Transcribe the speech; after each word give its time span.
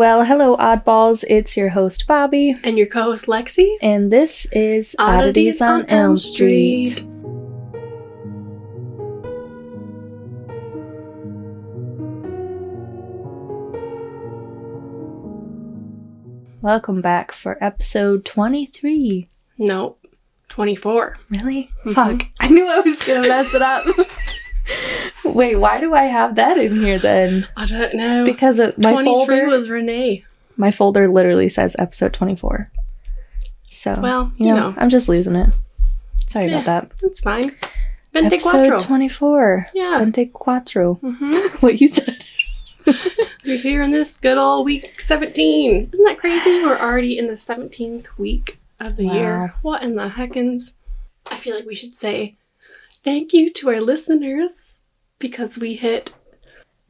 Well, 0.00 0.24
hello, 0.24 0.56
oddballs. 0.56 1.24
It's 1.28 1.58
your 1.58 1.68
host, 1.68 2.06
Bobbie, 2.06 2.54
And 2.64 2.78
your 2.78 2.86
co 2.86 3.02
host, 3.02 3.26
Lexi. 3.26 3.76
and 3.82 4.10
this 4.10 4.46
is 4.50 4.96
Oddities, 4.98 5.60
on, 5.60 5.84
Elm 5.90 6.16
Street. 6.16 7.04
Welcome 16.62 17.00
back 17.00 17.32
for 17.32 17.62
episode 17.62 18.24
23. 18.24 19.28
Nope. 19.58 19.98
24. 20.48 21.16
Really? 21.30 21.70
Mhm. 21.84 21.94
Fuck. 21.94 22.26
I 22.40 22.48
knew 22.48 22.66
I 22.68 22.80
was 22.80 23.00
gonna 23.02 23.20
mess 23.26 23.54
it 23.54 23.62
up. 23.62 23.82
Wait, 25.24 25.56
why 25.56 25.80
do 25.80 25.94
I 25.94 26.04
have 26.04 26.34
that 26.36 26.58
in 26.58 26.76
here 26.76 26.98
then? 26.98 27.46
I 27.56 27.66
don't 27.66 27.94
know. 27.94 28.24
Because 28.24 28.58
my 28.78 28.92
23 28.92 29.04
folder, 29.04 29.46
was 29.48 29.70
Renee. 29.70 30.24
my 30.56 30.70
folder 30.70 31.08
literally 31.08 31.48
says 31.48 31.76
episode 31.78 32.12
24. 32.12 32.70
So, 33.68 33.98
Well, 34.00 34.32
you 34.36 34.48
you 34.48 34.54
know, 34.54 34.70
know. 34.70 34.74
I'm 34.78 34.88
just 34.88 35.08
losing 35.08 35.36
it. 35.36 35.50
Sorry 36.28 36.46
Yeah. 36.46 36.60
about 36.60 36.64
that. 36.90 36.98
That's 37.00 37.20
fine. 37.20 37.52
Vente 38.12 38.26
episode 38.34 38.80
24. 38.80 39.66
Yeah. 39.74 39.98
Vente 39.98 40.26
Quattro. 40.26 40.94
hmm 40.94 41.34
What 41.60 41.80
you 41.80 41.88
said. 41.88 42.24
We're 43.44 43.58
here 43.58 43.82
in 43.82 43.90
this 43.92 44.16
good 44.16 44.38
old 44.38 44.64
week 44.66 45.00
17. 45.00 45.90
Isn't 45.92 46.04
that 46.04 46.18
crazy? 46.18 46.62
We're 46.64 46.78
already 46.78 47.18
in 47.18 47.26
the 47.28 47.34
17th 47.34 48.16
week 48.18 48.58
of 48.80 48.96
the 48.96 49.06
Wow. 49.06 49.14
year. 49.14 49.54
What 49.62 49.82
in 49.84 49.94
the 49.94 50.08
heckins? 50.08 50.74
I 51.30 51.36
feel 51.36 51.54
like 51.54 51.66
we 51.66 51.74
should 51.76 51.94
say 51.94 52.36
thank 53.02 53.32
you 53.32 53.52
to 53.54 53.70
our 53.70 53.80
listeners 53.80 54.80
because 55.18 55.58
we 55.58 55.76
hit 55.76 56.14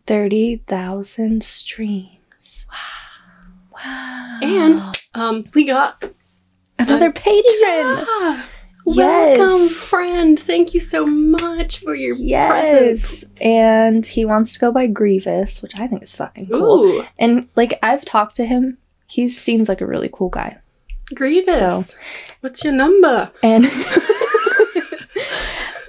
30,000 0.06 1.42
streams. 1.42 2.66
Wow. 2.70 3.72
Wow. 3.84 4.30
And- 4.42 4.96
um 5.14 5.48
we 5.54 5.64
got 5.64 6.02
another 6.78 7.10
patron. 7.12 7.44
Yeah. 8.06 8.42
Yes. 8.86 9.38
Welcome, 9.38 9.68
friend. 9.68 10.38
Thank 10.38 10.72
you 10.74 10.80
so 10.80 11.04
much 11.06 11.78
for 11.78 11.94
your 11.94 12.14
presence. 12.16 13.22
Yes. 13.22 13.24
And 13.40 14.04
he 14.06 14.24
wants 14.24 14.54
to 14.54 14.58
go 14.58 14.72
by 14.72 14.86
Grievous, 14.86 15.62
which 15.62 15.78
I 15.78 15.86
think 15.86 16.02
is 16.02 16.16
fucking 16.16 16.48
cool. 16.48 16.86
Ooh, 17.00 17.04
And 17.18 17.48
like 17.56 17.78
I've 17.82 18.04
talked 18.04 18.36
to 18.36 18.46
him, 18.46 18.78
he 19.06 19.28
seems 19.28 19.68
like 19.68 19.80
a 19.80 19.86
really 19.86 20.10
cool 20.12 20.28
guy. 20.30 20.58
Grievous. 21.14 21.58
So- 21.90 21.96
What's 22.40 22.64
your 22.64 22.72
number? 22.72 23.30
And 23.42 23.64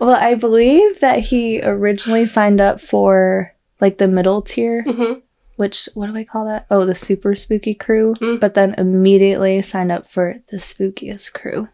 well, 0.01 0.15
I 0.19 0.35
believe 0.35 0.99
that 0.99 1.19
he 1.19 1.61
originally 1.61 2.25
signed 2.25 2.59
up 2.59 2.81
for 2.81 3.53
like 3.79 3.97
the 3.97 4.07
middle 4.07 4.41
tier, 4.41 4.83
hmm 4.83 5.13
which 5.57 5.87
what 5.93 6.07
do 6.07 6.17
I 6.17 6.23
call 6.23 6.45
that? 6.45 6.65
Oh, 6.71 6.85
the 6.85 6.95
super 6.95 7.35
spooky 7.35 7.75
crew, 7.75 8.15
Mm. 8.19 8.39
but 8.39 8.55
then 8.55 8.73
immediately 8.79 9.61
signed 9.61 9.91
up 9.91 10.07
for 10.09 10.37
the 10.49 10.57
spookiest 10.57 11.33
crew. 11.33 11.67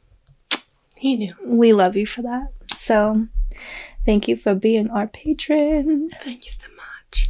He 0.98 1.16
knew. 1.16 1.34
We 1.46 1.72
love 1.72 1.96
you 1.96 2.06
for 2.06 2.22
that. 2.24 2.48
So, 2.76 3.28
thank 4.06 4.28
you 4.28 4.36
for 4.36 4.54
being 4.56 4.90
our 4.90 5.08
patron. 5.08 6.10
Thank 6.22 6.46
you 6.48 6.52
so 6.52 6.68
much. 6.76 7.30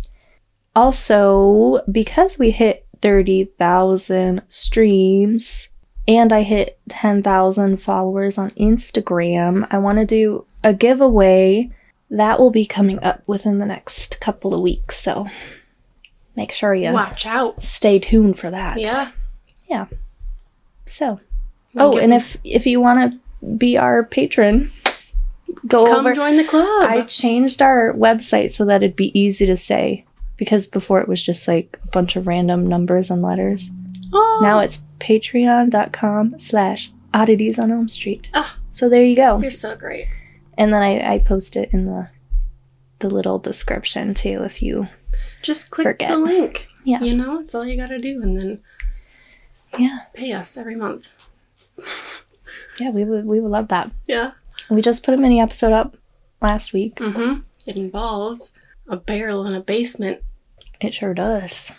Also, 0.75 1.81
because 1.91 2.39
we 2.39 2.49
hit 2.49 2.87
30,000 3.03 4.41
streams 4.47 5.69
and 6.07 6.33
I 6.33 6.41
hit 6.41 6.79
10,000 6.89 7.77
followers 7.83 8.39
on 8.39 8.49
Instagram, 8.51 9.67
I 9.69 9.77
want 9.77 9.99
to 9.99 10.05
do 10.05 10.46
a 10.63 10.73
giveaway 10.73 11.71
that 12.09 12.39
will 12.39 12.51
be 12.51 12.65
coming 12.65 13.01
up 13.03 13.21
within 13.27 13.59
the 13.59 13.65
next 13.65 14.19
couple 14.21 14.53
of 14.53 14.61
weeks. 14.61 14.97
So, 14.99 15.27
make 16.35 16.51
sure 16.51 16.73
you 16.73 16.91
Watch 16.91 17.25
out. 17.25 17.63
stay 17.63 17.99
tuned 17.99 18.37
for 18.39 18.49
that. 18.51 18.79
Yeah. 18.79 19.11
Yeah. 19.69 19.87
So, 20.85 21.19
We'll 21.73 21.95
oh, 21.95 21.97
and 21.97 22.13
if 22.13 22.37
if 22.43 22.65
you 22.65 22.79
want 22.79 23.11
to 23.13 23.19
be 23.45 23.77
our 23.77 24.03
patron, 24.03 24.71
go 25.67 25.85
come 25.85 25.99
over 25.99 26.13
join 26.15 26.37
the 26.37 26.43
club. 26.43 26.89
I 26.89 27.01
changed 27.03 27.61
our 27.61 27.93
website 27.93 28.51
so 28.51 28.65
that 28.65 28.81
it'd 28.81 28.95
be 28.95 29.17
easy 29.19 29.45
to 29.45 29.57
say 29.57 30.05
because 30.37 30.65
before 30.67 31.01
it 31.01 31.07
was 31.07 31.21
just 31.23 31.47
like 31.47 31.77
a 31.83 31.87
bunch 31.87 32.15
of 32.15 32.25
random 32.27 32.65
numbers 32.67 33.11
and 33.11 33.21
letters. 33.21 33.69
oh, 34.13 34.39
Now 34.41 34.59
it's 34.59 34.81
patreon.com 34.99 36.39
slash 36.39 36.91
oddities 37.13 37.59
on 37.59 37.71
Elm 37.71 37.89
Street. 37.89 38.29
Ah. 38.33 38.57
So 38.71 38.87
there 38.89 39.03
you 39.03 39.15
go. 39.15 39.39
you're 39.41 39.51
so 39.51 39.75
great. 39.75 40.07
And 40.57 40.73
then 40.73 40.81
I, 40.81 41.13
I 41.15 41.19
post 41.19 41.55
it 41.55 41.69
in 41.71 41.85
the 41.85 42.09
the 42.99 43.09
little 43.09 43.37
description 43.37 44.13
too 44.15 44.41
if 44.43 44.61
you 44.61 44.87
Just 45.43 45.69
click 45.69 45.85
Forget. 45.85 46.09
the 46.11 46.17
link. 46.17 46.67
Yeah. 46.83 47.01
You 47.01 47.17
know, 47.17 47.41
it's 47.41 47.53
all 47.53 47.65
you 47.65 47.75
got 47.81 47.89
to 47.89 47.99
do, 47.99 48.21
and 48.21 48.39
then 48.39 48.61
Yeah. 49.77 49.99
pay 50.13 50.31
us 50.31 50.55
every 50.57 50.75
month. 50.75 51.27
Yeah, 52.79 52.91
we 52.91 53.03
would 53.03 53.25
we 53.25 53.41
would 53.41 53.51
love 53.51 53.67
that. 53.67 53.91
Yeah. 54.07 54.31
We 54.69 54.81
just 54.81 55.03
put 55.03 55.13
a 55.13 55.17
mini 55.17 55.41
episode 55.41 55.73
up 55.73 55.97
last 56.41 56.71
week. 56.71 56.95
Mm-hmm. 56.95 57.41
It 57.67 57.75
involves 57.75 58.53
a 58.87 58.95
barrel 58.95 59.45
in 59.45 59.53
a 59.53 59.59
basement. 59.59 60.21
It 60.79 60.93
sure 60.93 61.13
does. 61.13 61.73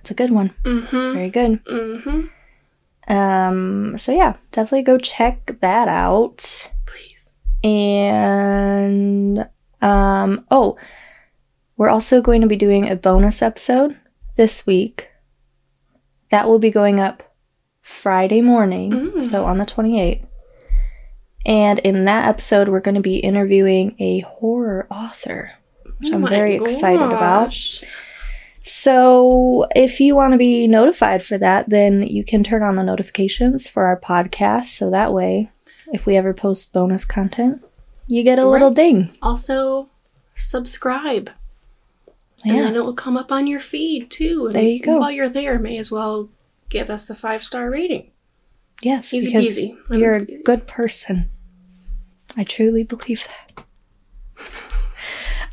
It's 0.00 0.10
a 0.10 0.14
good 0.14 0.32
one. 0.32 0.52
Mm-hmm. 0.64 0.96
It's 0.96 1.14
very 1.14 1.30
good. 1.30 1.64
Mm-hmm. 1.64 3.12
Um 3.12 3.96
so 3.98 4.12
yeah, 4.12 4.36
definitely 4.50 4.82
go 4.82 4.98
check 4.98 5.58
that 5.60 5.86
out. 5.88 6.70
And 7.62 9.48
um 9.82 10.44
oh, 10.50 10.76
we're 11.76 11.88
also 11.88 12.20
going 12.20 12.42
to 12.42 12.46
be 12.46 12.56
doing 12.56 12.88
a 12.90 12.96
bonus 12.96 13.40
episode 13.42 13.96
this 14.36 14.66
week. 14.66 15.08
That 16.30 16.46
will 16.48 16.58
be 16.58 16.70
going 16.70 17.00
up 17.00 17.22
Friday 17.80 18.40
morning, 18.42 18.92
Mm. 18.92 19.24
so 19.24 19.44
on 19.46 19.58
the 19.58 19.64
28th. 19.66 20.26
And 21.46 21.78
in 21.80 22.04
that 22.04 22.28
episode 22.28 22.68
we're 22.68 22.80
going 22.80 22.94
to 22.96 23.00
be 23.00 23.16
interviewing 23.16 23.96
a 23.98 24.20
horror 24.20 24.86
author, 24.90 25.52
which 25.98 26.10
Oh 26.12 26.16
I'm 26.16 26.28
very 26.28 26.54
excited 26.54 27.00
about. 27.10 27.54
So, 28.62 29.66
if 29.74 30.00
you 30.00 30.14
want 30.14 30.32
to 30.32 30.38
be 30.38 30.66
notified 30.68 31.22
for 31.24 31.38
that, 31.38 31.70
then 31.70 32.02
you 32.02 32.22
can 32.22 32.44
turn 32.44 32.62
on 32.62 32.76
the 32.76 32.82
notifications 32.84 33.66
for 33.66 33.86
our 33.86 33.98
podcast 33.98 34.66
so 34.66 34.90
that 34.90 35.14
way 35.14 35.50
if 35.92 36.06
we 36.06 36.16
ever 36.16 36.32
post 36.32 36.72
bonus 36.72 37.04
content, 37.04 37.62
you 38.06 38.22
get 38.22 38.38
a 38.38 38.46
little 38.48 38.70
ding. 38.70 39.16
Also, 39.22 39.88
subscribe. 40.34 41.30
And 42.44 42.56
Yeah. 42.56 42.62
then 42.62 42.76
it 42.76 42.84
will 42.84 42.94
come 42.94 43.16
up 43.16 43.30
on 43.30 43.46
your 43.46 43.60
feed 43.60 44.10
too. 44.10 44.46
And 44.46 44.54
There 44.56 44.62
you 44.62 44.80
go. 44.80 44.98
While 44.98 45.12
you're 45.12 45.28
there, 45.28 45.58
may 45.58 45.76
as 45.78 45.90
well 45.90 46.30
give 46.68 46.88
us 46.90 47.10
a 47.10 47.14
five 47.14 47.44
star 47.44 47.68
rating. 47.70 48.10
Yes, 48.82 49.12
Easy 49.12 49.26
because 49.26 49.58
peasy. 49.58 49.76
You're 49.90 50.16
a 50.16 50.42
good 50.42 50.66
person. 50.66 51.30
I 52.36 52.44
truly 52.44 52.82
believe 52.82 53.26
that. 53.26 53.64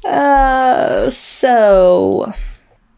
uh, 0.09 1.09
so 1.09 2.31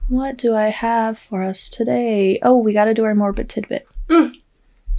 what 0.07 0.37
do 0.37 0.55
I 0.55 0.69
have 0.69 1.17
for 1.17 1.43
us 1.43 1.69
today? 1.69 2.39
Oh, 2.43 2.57
we 2.57 2.73
got 2.73 2.85
to 2.85 2.93
do 2.93 3.05
our 3.05 3.15
morbid 3.15 3.49
tidbit. 3.49 3.87
Mm. 4.09 4.33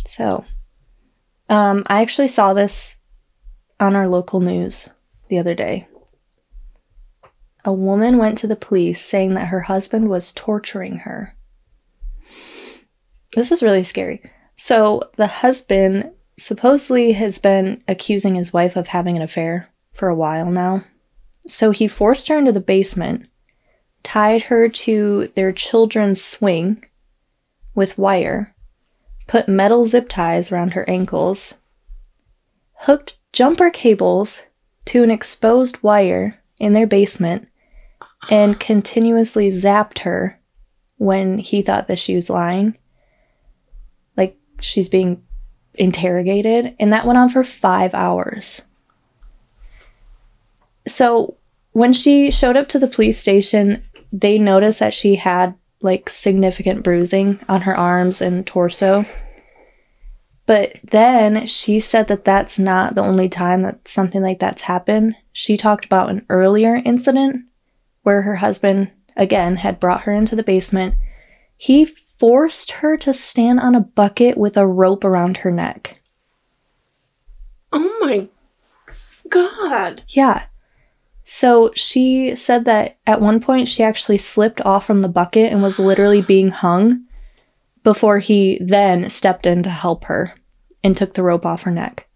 So, 0.07 0.45
um, 1.51 1.83
I 1.89 2.01
actually 2.01 2.29
saw 2.29 2.55
this 2.55 2.99
on 3.79 3.97
our 3.97 4.09
local 4.09 4.41
news 4.41 4.89
the 5.29 5.39
other 5.39 5.55
day. 5.55 5.89
A 7.65 7.73
woman 7.73 8.17
went 8.17 8.39
to 8.39 8.47
the 8.47 8.57
police 8.57 9.05
saying 9.05 9.35
that 9.35 9.49
her 9.49 9.63
husband 9.63 10.09
was 10.09 10.33
torturing 10.33 10.99
her. 10.99 11.37
This 13.35 13.53
is 13.53 13.63
really 13.63 13.85
scary. 13.85 14.23
So, 14.57 15.03
the 15.17 15.27
husband 15.27 16.13
supposedly 16.39 17.13
has 17.13 17.39
been 17.39 17.83
accusing 17.87 18.35
his 18.35 18.53
wife 18.53 18.77
of 18.77 18.89
having 18.89 19.17
an 19.17 19.23
affair 19.23 19.69
for 19.93 20.09
a 20.09 20.15
while 20.15 20.51
now. 20.51 20.85
So, 21.47 21.71
he 21.71 21.89
forced 21.89 22.29
her 22.29 22.37
into 22.37 22.53
the 22.53 22.61
basement, 22.61 23.29
tied 24.03 24.45
her 24.45 24.69
to 24.69 25.33
their 25.35 25.53
children's 25.53 26.23
swing 26.23 26.85
with 27.75 27.99
wire, 27.99 28.55
put 29.31 29.49
metal 29.49 29.87
zip 29.87 30.09
ties 30.09 30.51
around 30.51 30.73
her 30.73 30.85
ankles, 30.91 31.55
hooked 32.79 33.17
jumper 33.33 33.71
cables 33.71 34.43
to 34.85 35.05
an 35.05 35.11
exposed 35.13 35.81
wire 35.85 36.41
in 36.59 36.73
their 36.73 36.87
basement, 36.87 37.47
and 38.29 38.59
continuously 38.59 39.47
zapped 39.47 40.01
her 40.01 40.41
when 40.97 41.39
he 41.39 41.63
thought 41.63 41.87
that 41.87 42.01
she 42.01 42.17
was 42.17 42.29
lying. 42.29 42.77
Like 44.17 44.37
she's 44.61 44.89
being 44.89 45.23
interrogated, 45.75 46.75
and 46.81 46.93
that 46.93 47.07
went 47.07 47.21
on 47.21 47.29
for 47.29 47.45
five 47.45 47.95
hours. 47.95 48.63
So 50.89 51.37
when 51.71 51.93
she 51.93 52.33
showed 52.33 52.57
up 52.57 52.67
to 52.71 52.81
the 52.81 52.89
police 52.89 53.21
station, 53.21 53.85
they 54.13 54.41
noticed 54.41 54.81
that 54.81 54.93
she 54.93 55.15
had 55.15 55.55
like 55.83 56.09
significant 56.09 56.83
bruising 56.83 57.41
on 57.49 57.63
her 57.63 57.77
arms 57.77 58.21
and 58.21 58.47
torso. 58.47 59.05
But 60.47 60.77
then 60.83 61.47
she 61.47 61.79
said 61.79 62.09
that 62.09 62.25
that's 62.25 62.59
not 62.59 62.95
the 62.95 63.03
only 63.03 63.29
time 63.29 63.63
that 63.63 63.87
something 63.87 64.23
like 64.23 64.41
that's 64.41 64.63
happened. 64.63 65.15
She 65.33 65.57
talked 65.57 65.85
about 65.85 66.11
an 66.11 66.27
earlier 66.29 66.83
incident 66.85 67.45
where 68.03 68.23
her 68.23 68.37
husband, 68.37 68.91
again, 69.17 69.57
had 69.57 69.79
brought 69.79 70.03
her 70.03 70.13
into 70.13 70.35
the 70.35 70.43
basement. 70.43 70.97
He 71.57 71.85
forced 71.85 72.73
her 72.73 72.97
to 72.99 73.15
stand 73.15 73.61
on 73.61 73.75
a 73.75 73.81
bucket 73.81 74.37
with 74.37 74.57
a 74.57 74.67
rope 74.67 75.05
around 75.05 75.39
her 75.39 75.51
neck. 75.51 76.03
Oh 77.73 77.97
my 78.01 78.29
god. 79.29 80.03
Yeah. 80.09 80.47
So 81.33 81.71
she 81.77 82.35
said 82.35 82.65
that 82.65 82.99
at 83.07 83.21
one 83.21 83.39
point 83.39 83.69
she 83.69 83.85
actually 83.85 84.19
slipped 84.19 84.61
off 84.63 84.85
from 84.85 85.01
the 85.01 85.09
bucket 85.09 85.53
and 85.53 85.63
was 85.63 85.79
literally 85.79 86.21
being 86.35 86.49
hung 86.51 87.05
before 87.85 88.19
he 88.19 88.59
then 88.61 89.09
stepped 89.11 89.47
in 89.47 89.63
to 89.63 89.71
help 89.71 90.07
her 90.07 90.35
and 90.83 90.97
took 90.97 91.15
the 91.15 91.23
rope 91.23 91.47
off 91.47 91.63
her 91.63 91.71
neck. 91.71 92.09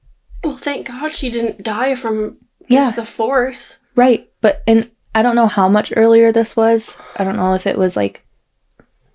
Well, 0.43 0.56
thank 0.56 0.88
God 0.88 1.14
she 1.14 1.31
didn't 1.31 1.62
die 1.62 1.94
from 1.94 2.38
Yeah. 2.66 2.87
just 2.87 2.96
the 2.96 3.06
force. 3.06 3.78
Right. 3.94 4.28
But, 4.40 4.64
and 4.66 4.90
I 5.14 5.22
don't 5.22 5.37
know 5.37 5.46
how 5.46 5.69
much 5.69 5.93
earlier 5.94 6.32
this 6.32 6.56
was. 6.56 6.99
I 7.14 7.22
don't 7.22 7.37
know 7.37 7.55
if 7.55 7.69
it 7.69 7.78
was 7.78 7.96
like, 7.96 8.26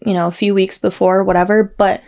you 0.05 0.13
know, 0.13 0.27
a 0.27 0.31
few 0.31 0.53
weeks 0.53 0.77
before, 0.77 1.25
whatever. 1.25 1.75
But 1.77 2.01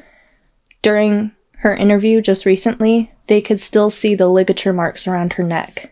during 0.82 1.34
her 1.58 1.76
interview 1.76 2.22
just 2.22 2.46
recently, 2.46 3.12
they 3.28 3.42
could 3.42 3.60
still 3.60 3.90
see 3.90 4.16
the 4.16 4.30
ligature 4.30 4.72
marks 4.72 5.10
around 5.10 5.34
her 5.34 5.44
neck. 5.44 5.91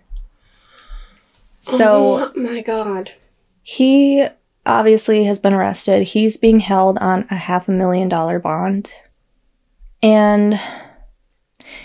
So. 1.78 2.32
oh 2.36 2.40
my 2.40 2.62
God. 2.62 3.12
He 3.62 4.26
obviously 4.66 5.26
has 5.26 5.40
been 5.40 5.54
arrested. 5.54 6.04
He's 6.08 6.38
being 6.38 6.60
held 6.60 6.98
on 7.00 7.26
a 7.30 7.36
half 7.36 7.68
a 7.68 7.72
million 7.72 8.10
dollar 8.10 8.40
bond. 8.40 8.92
And 10.02 10.60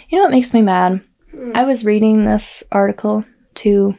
you 0.09 0.19
know 0.19 0.25
what 0.25 0.31
makes 0.31 0.55
me 0.55 0.63
mad? 0.63 1.01
I 1.55 1.65
was 1.65 1.85
reading 1.85 2.25
this 2.25 2.63
article 2.71 3.25
to 3.55 3.99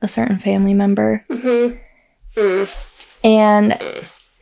a 0.00 0.08
certain 0.08 0.38
family 0.38 0.74
member, 0.74 1.24
Mm-hmm. 1.28 2.64
and 3.24 3.78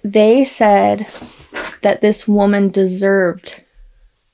they 0.05 0.45
said 0.45 1.07
that 1.83 2.01
this 2.01 2.27
woman 2.29 2.69
deserved 2.69 3.63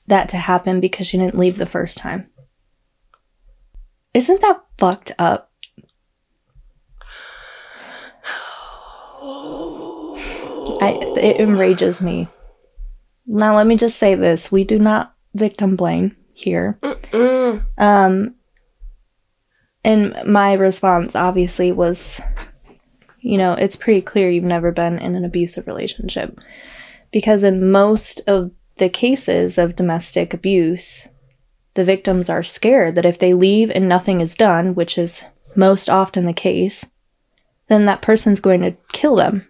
that 0.07 0.27
to 0.29 0.37
happen 0.37 0.79
because 0.79 1.07
she 1.07 1.17
didn't 1.17 1.37
leave 1.37 1.57
the 1.57 1.65
first 1.65 1.97
time. 1.99 2.27
Isn't 4.13 4.41
that 4.41 4.61
fucked 4.77 5.11
up? 5.19 5.48
I 10.81 10.91
it 11.17 11.39
enrages 11.39 12.01
me. 12.01 12.27
Now 13.25 13.55
let 13.55 13.67
me 13.67 13.75
just 13.75 13.97
say 13.97 14.15
this: 14.15 14.51
we 14.51 14.63
do 14.63 14.79
not 14.79 15.13
victim 15.33 15.75
blame 15.75 16.15
here. 16.33 16.79
Um, 17.77 18.35
and 19.83 20.15
my 20.25 20.53
response 20.53 21.15
obviously 21.15 21.71
was, 21.71 22.21
you 23.19 23.37
know, 23.37 23.53
it's 23.53 23.75
pretty 23.75 24.01
clear 24.01 24.29
you've 24.29 24.43
never 24.43 24.71
been 24.71 24.99
in 24.99 25.15
an 25.15 25.25
abusive 25.25 25.67
relationship, 25.67 26.39
because 27.11 27.43
in 27.43 27.71
most 27.71 28.21
of 28.27 28.51
the 28.77 28.89
cases 28.89 29.57
of 29.57 29.75
domestic 29.75 30.33
abuse, 30.33 31.07
the 31.73 31.83
victims 31.83 32.29
are 32.29 32.43
scared 32.43 32.95
that 32.95 33.05
if 33.05 33.19
they 33.19 33.33
leave 33.33 33.69
and 33.71 33.89
nothing 33.89 34.21
is 34.21 34.35
done, 34.35 34.75
which 34.75 34.97
is 34.97 35.25
most 35.55 35.89
often 35.89 36.25
the 36.25 36.33
case, 36.33 36.89
then 37.67 37.85
that 37.85 38.01
person's 38.01 38.39
going 38.39 38.61
to 38.61 38.77
kill 38.93 39.17
them 39.17 39.48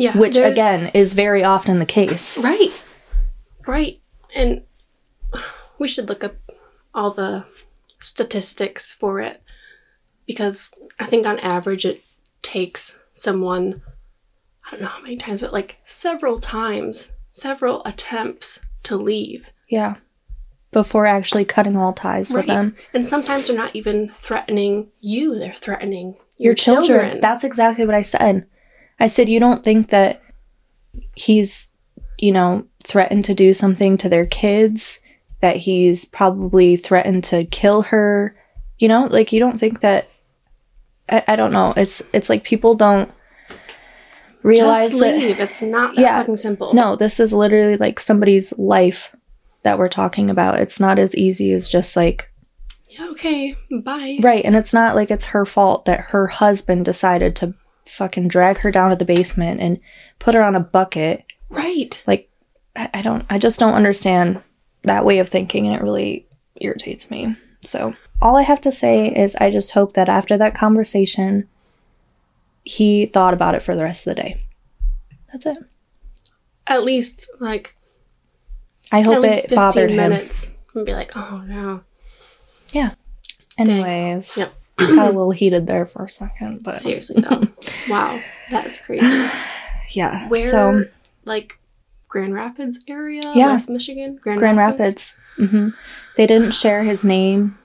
Yeah. 0.00 0.16
which 0.16 0.34
there's- 0.34 0.56
again 0.56 0.90
is 0.94 1.12
very 1.12 1.44
often 1.44 1.78
the 1.78 1.86
case. 1.86 2.38
Right. 2.38 2.72
Right. 3.66 4.00
And 4.34 4.62
we 5.78 5.88
should 5.88 6.08
look 6.08 6.24
up 6.24 6.36
all 6.94 7.10
the 7.12 7.44
statistics 7.98 8.90
for 8.90 9.20
it 9.20 9.42
because 10.26 10.72
I 10.98 11.06
think 11.06 11.26
on 11.26 11.38
average 11.40 11.84
it 11.84 12.02
takes 12.42 12.98
someone, 13.12 13.82
I 14.66 14.70
don't 14.72 14.80
know 14.82 14.86
how 14.86 15.02
many 15.02 15.16
times, 15.16 15.42
but 15.42 15.52
like 15.52 15.78
several 15.84 16.38
times, 16.38 17.12
several 17.32 17.82
attempts 17.84 18.60
to 18.84 18.96
leave. 18.96 19.52
Yeah. 19.68 19.96
Before 20.72 21.04
actually 21.04 21.44
cutting 21.44 21.76
all 21.76 21.92
ties 21.92 22.32
with 22.32 22.46
them. 22.46 22.76
And 22.94 23.06
sometimes 23.06 23.48
they're 23.48 23.56
not 23.56 23.74
even 23.76 24.12
threatening 24.20 24.88
you, 25.00 25.38
they're 25.38 25.52
threatening 25.54 26.16
Your 26.38 26.54
children. 26.54 27.20
That's 27.20 27.44
exactly 27.44 27.84
what 27.84 27.94
I 27.94 28.02
said. 28.02 28.46
I 29.00 29.06
said, 29.06 29.28
you 29.28 29.40
don't 29.40 29.64
think 29.64 29.90
that 29.90 30.22
he's, 31.16 31.72
you 32.18 32.32
know, 32.32 32.66
threatened 32.84 33.24
to 33.26 33.34
do 33.34 33.52
something 33.52 33.96
to 33.98 34.08
their 34.08 34.26
kids, 34.26 35.00
that 35.40 35.56
he's 35.56 36.04
probably 36.04 36.76
threatened 36.76 37.24
to 37.24 37.44
kill 37.46 37.82
her. 37.82 38.36
You 38.78 38.88
know, 38.88 39.06
like 39.06 39.32
you 39.32 39.40
don't 39.40 39.58
think 39.58 39.80
that 39.80 40.08
I, 41.08 41.24
I 41.28 41.36
don't 41.36 41.52
know. 41.52 41.72
It's 41.76 42.02
it's 42.12 42.28
like 42.30 42.44
people 42.44 42.74
don't 42.74 43.10
realize 44.42 44.90
Just 44.90 45.00
that. 45.00 45.40
It's 45.40 45.62
not 45.62 45.94
that 45.96 46.00
Yeah. 46.02 46.18
fucking 46.20 46.36
simple. 46.36 46.74
No, 46.74 46.96
this 46.96 47.20
is 47.20 47.32
literally 47.32 47.76
like 47.76 48.00
somebody's 48.00 48.56
life 48.58 49.14
that 49.62 49.78
we're 49.78 49.88
talking 49.88 50.30
about. 50.30 50.60
It's 50.60 50.80
not 50.80 50.98
as 50.98 51.14
easy 51.16 51.52
as 51.52 51.68
just 51.68 51.96
like, 51.96 52.30
Yeah, 52.88 53.08
okay. 53.10 53.56
Bye. 53.84 54.18
right. 54.22 54.44
And 54.44 54.56
it's 54.56 54.72
not 54.72 54.94
like 54.94 55.10
it's 55.10 55.26
her 55.26 55.44
fault 55.44 55.84
that 55.84 56.00
her 56.00 56.28
husband 56.28 56.84
decided 56.86 57.36
to 57.36 57.54
fucking 57.86 58.28
drag 58.28 58.58
her 58.58 58.70
down 58.70 58.90
to 58.90 58.96
the 58.96 59.04
basement 59.04 59.60
and 59.60 59.80
put 60.18 60.34
her 60.34 60.42
on 60.42 60.54
a 60.54 60.60
bucket. 60.60 61.24
Right. 61.48 62.02
Like, 62.06 62.30
I, 62.76 62.90
I 62.94 63.02
don't, 63.02 63.24
I 63.28 63.38
just 63.38 63.58
don't 63.58 63.74
understand 63.74 64.42
that 64.82 65.04
way 65.04 65.18
of 65.18 65.28
thinking 65.28 65.66
and 65.66 65.76
it 65.76 65.82
really 65.82 66.26
irritates 66.56 67.10
me. 67.10 67.34
So, 67.64 67.94
all 68.22 68.36
I 68.36 68.42
have 68.42 68.60
to 68.62 68.72
say 68.72 69.08
is 69.08 69.36
I 69.36 69.50
just 69.50 69.72
hope 69.72 69.94
that 69.94 70.08
after 70.08 70.36
that 70.38 70.54
conversation, 70.54 71.48
he 72.64 73.06
thought 73.06 73.34
about 73.34 73.54
it 73.54 73.62
for 73.62 73.74
the 73.74 73.84
rest 73.84 74.06
of 74.06 74.14
the 74.14 74.22
day. 74.22 74.42
That's 75.32 75.46
it. 75.46 75.58
At 76.66 76.84
least 76.84 77.28
like 77.40 77.76
I 78.92 79.02
hope 79.02 79.24
it 79.24 79.50
bothered 79.50 79.90
him. 79.90 79.96
minutes 79.96 80.52
and 80.74 80.84
be 80.86 80.92
like, 80.92 81.16
oh 81.16 81.42
no. 81.46 81.82
Yeah. 82.70 82.94
Anyways, 83.58 84.38
Yep. 84.38 84.54
Got 84.80 85.06
a 85.08 85.10
little 85.10 85.30
heated 85.30 85.66
there 85.66 85.86
for 85.86 86.04
a 86.04 86.08
second, 86.08 86.62
but 86.64 86.76
Seriously 86.76 87.22
no. 87.22 87.42
wow. 87.88 88.20
That's 88.50 88.78
crazy. 88.78 89.06
yeah. 89.90 90.28
Where 90.28 90.48
so 90.50 90.84
like 91.24 91.58
Grand 92.08 92.34
Rapids 92.34 92.84
area? 92.88 93.22
Yeah. 93.34 93.48
West 93.48 93.70
Michigan? 93.70 94.16
Grand, 94.16 94.38
Grand 94.40 94.58
Rapids, 94.58 95.14
hmm 95.36 95.68
they 96.16 96.26
didn't 96.26 96.50
share 96.62 96.82
his 96.82 97.04
name, 97.04 97.56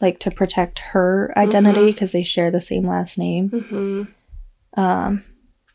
like 0.00 0.18
to 0.20 0.30
protect 0.30 0.78
her 0.78 1.32
identity 1.36 1.86
because 1.86 2.12
they 2.12 2.22
share 2.22 2.50
the 2.50 2.60
same 2.60 2.86
last 2.86 3.18
name. 3.18 3.48
hmm 3.50 4.02
Um, 4.80 5.24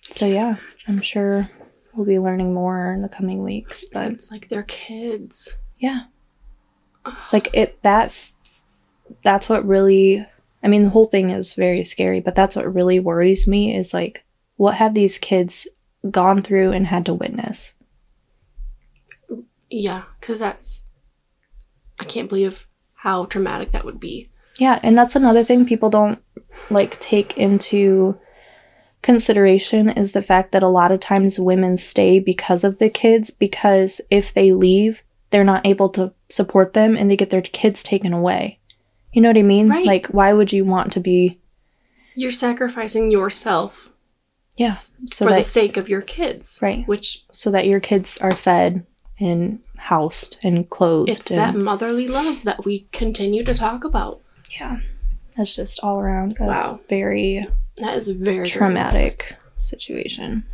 so 0.01 0.25
yeah, 0.25 0.55
I'm 0.87 1.01
sure 1.01 1.49
we'll 1.93 2.05
be 2.05 2.19
learning 2.19 2.53
more 2.53 2.93
in 2.93 3.01
the 3.01 3.09
coming 3.09 3.43
weeks. 3.43 3.85
But 3.85 4.11
It's 4.13 4.31
like 4.31 4.47
they're 4.49 4.63
kids. 4.63 5.57
yeah, 5.77 6.05
like 7.33 7.49
it. 7.53 7.77
That's 7.81 8.33
that's 9.23 9.49
what 9.49 9.67
really. 9.67 10.25
I 10.65 10.67
mean, 10.67 10.83
the 10.83 10.89
whole 10.89 11.05
thing 11.05 11.29
is 11.29 11.53
very 11.53 11.83
scary, 11.83 12.19
but 12.19 12.33
that's 12.33 12.55
what 12.55 12.73
really 12.73 12.99
worries 12.99 13.47
me 13.47 13.75
is 13.75 13.93
like, 13.93 14.25
what 14.55 14.73
have 14.75 14.95
these 14.95 15.19
kids 15.19 15.67
gone 16.09 16.41
through 16.41 16.71
and 16.71 16.87
had 16.87 17.05
to 17.05 17.13
witness? 17.13 17.75
Yeah, 19.69 20.05
because 20.19 20.39
that's 20.39 20.83
I 21.99 22.05
can't 22.05 22.29
believe 22.29 22.67
how 22.95 23.25
traumatic 23.25 23.73
that 23.73 23.85
would 23.85 23.99
be. 23.99 24.31
Yeah, 24.57 24.79
and 24.81 24.97
that's 24.97 25.15
another 25.15 25.43
thing 25.43 25.67
people 25.67 25.91
don't 25.91 26.19
like 26.71 26.99
take 26.99 27.37
into 27.37 28.17
consideration 29.03 29.87
is 29.87 30.13
the 30.13 30.23
fact 30.23 30.51
that 30.51 30.63
a 30.63 30.67
lot 30.67 30.91
of 30.91 30.99
times 30.99 31.39
women 31.39 31.77
stay 31.77 32.19
because 32.19 32.63
of 32.63 32.79
the 32.79 32.89
kids 32.89 33.29
because 33.29 34.01
if 34.09 34.33
they 34.33 34.51
leave, 34.51 35.03
they're 35.29 35.43
not 35.43 35.65
able 35.65 35.89
to 35.89 36.11
support 36.29 36.73
them 36.73 36.97
and 36.97 37.11
they 37.11 37.15
get 37.15 37.29
their 37.29 37.41
kids 37.41 37.83
taken 37.83 38.13
away. 38.13 38.59
You 39.15 39.21
know 39.21 39.29
what 39.29 39.37
I 39.37 39.43
mean? 39.43 39.69
Right. 39.69 39.85
Like 39.85 40.07
why 40.07 40.33
would 40.33 40.51
you 40.51 40.65
want 40.65 40.91
to 40.91 40.99
be 40.99 41.39
You're 42.15 42.33
sacrificing 42.33 43.11
yourself 43.11 43.93
yeah, 44.57 44.71
so 44.71 45.25
for 45.25 45.33
the 45.33 45.43
sake 45.43 45.77
of 45.77 45.87
your 45.89 46.01
kids. 46.01 46.59
Right. 46.61 46.85
Which 46.87 47.23
so 47.31 47.49
that 47.51 47.65
your 47.65 47.79
kids 47.79 48.17
are 48.17 48.33
fed 48.33 48.85
and 49.17 49.59
housed 49.77 50.39
and 50.43 50.69
clothed 50.69 51.09
it's 51.09 51.29
and 51.29 51.39
that 51.39 51.55
motherly 51.55 52.07
love 52.09 52.43
that 52.43 52.65
we 52.65 52.87
continue 52.91 53.43
to 53.45 53.53
talk 53.53 53.85
about. 53.85 54.21
yeah. 54.59 54.79
That's 55.37 55.55
just 55.55 55.81
all 55.81 55.99
around 55.99 56.37
a 56.39 56.43
Wow. 56.43 56.79
very 56.89 57.47
That 57.77 57.95
is 57.95 58.09
very 58.09 58.35
very 58.35 58.47
traumatic 58.47 59.35
situation. 59.61 60.45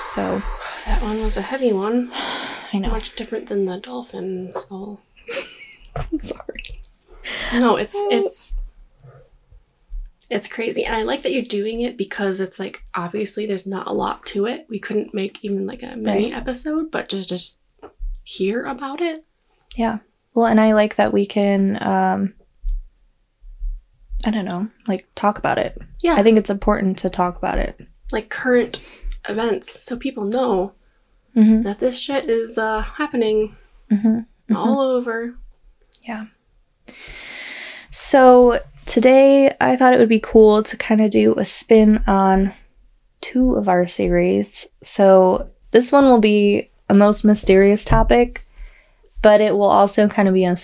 So, 0.00 0.42
That 0.86 1.02
one 1.02 1.22
was 1.22 1.36
a 1.36 1.42
heavy 1.42 1.72
one. 1.72 2.10
I 2.72 2.78
know. 2.78 2.88
Much 2.88 3.14
different 3.14 3.48
than 3.48 3.66
the 3.66 3.78
dolphin 3.78 4.52
skull. 4.56 5.00
I'm 5.96 6.20
sorry. 6.22 6.80
No, 7.52 7.76
it's 7.76 7.94
it's 7.96 8.58
it's 10.30 10.48
crazy. 10.48 10.84
And 10.84 10.94
I 10.94 11.02
like 11.02 11.22
that 11.22 11.32
you're 11.32 11.42
doing 11.42 11.80
it 11.80 11.96
because 11.96 12.40
it's 12.40 12.58
like 12.58 12.84
obviously 12.94 13.46
there's 13.46 13.66
not 13.66 13.86
a 13.88 13.92
lot 13.92 14.24
to 14.26 14.46
it. 14.46 14.66
We 14.68 14.78
couldn't 14.78 15.12
make 15.14 15.44
even 15.44 15.66
like 15.66 15.82
a 15.82 15.96
mini 15.96 16.24
Right. 16.24 16.32
episode, 16.36 16.90
but 16.90 17.08
just 17.08 17.28
just 17.28 17.60
hear 18.22 18.64
about 18.64 19.00
it. 19.00 19.24
Yeah. 19.76 19.98
Well, 20.34 20.46
and 20.46 20.60
I 20.60 20.72
like 20.74 20.96
that 20.96 21.12
we 21.12 21.26
can 21.26 21.82
um 21.82 22.34
I 24.24 24.30
don't 24.30 24.44
know, 24.44 24.68
like 24.86 25.08
talk 25.14 25.38
about 25.38 25.58
it. 25.58 25.78
Yeah. 26.00 26.14
I 26.14 26.22
think 26.22 26.38
it's 26.38 26.50
important 26.50 26.98
to 26.98 27.10
talk 27.10 27.36
about 27.36 27.58
it. 27.58 27.80
like 28.12 28.28
current 28.28 28.84
events 29.28 29.82
so 29.82 29.96
people 29.96 30.24
know 30.24 30.74
Mm-hmm. 31.36 31.62
that 31.62 31.78
this 31.78 31.96
shit 31.96 32.28
is 32.28 32.58
uh, 32.58 32.82
happening 32.82 33.56
Mm-hmm. 33.90 34.56
all 34.56 34.80
over. 34.80 35.36
Yeah. 36.02 36.26
So 37.90 38.60
today 38.86 39.54
I 39.60 39.76
thought 39.76 39.94
it 39.94 39.98
would 39.98 40.08
be 40.08 40.20
cool 40.20 40.62
to 40.62 40.76
kind 40.76 41.00
of 41.00 41.10
do 41.10 41.34
a 41.36 41.44
spin 41.44 42.02
on 42.06 42.54
two 43.20 43.54
of 43.54 43.68
our 43.68 43.86
series. 43.86 44.66
So 44.82 45.50
this 45.70 45.92
one 45.92 46.04
will 46.04 46.20
be 46.20 46.70
a 46.88 46.94
most 46.94 47.24
mysterious 47.24 47.84
topic, 47.84 48.46
but 49.22 49.40
it 49.40 49.54
will 49.54 49.70
also 49.70 50.08
kind 50.08 50.28
of 50.28 50.34
be 50.34 50.44
a 50.44 50.56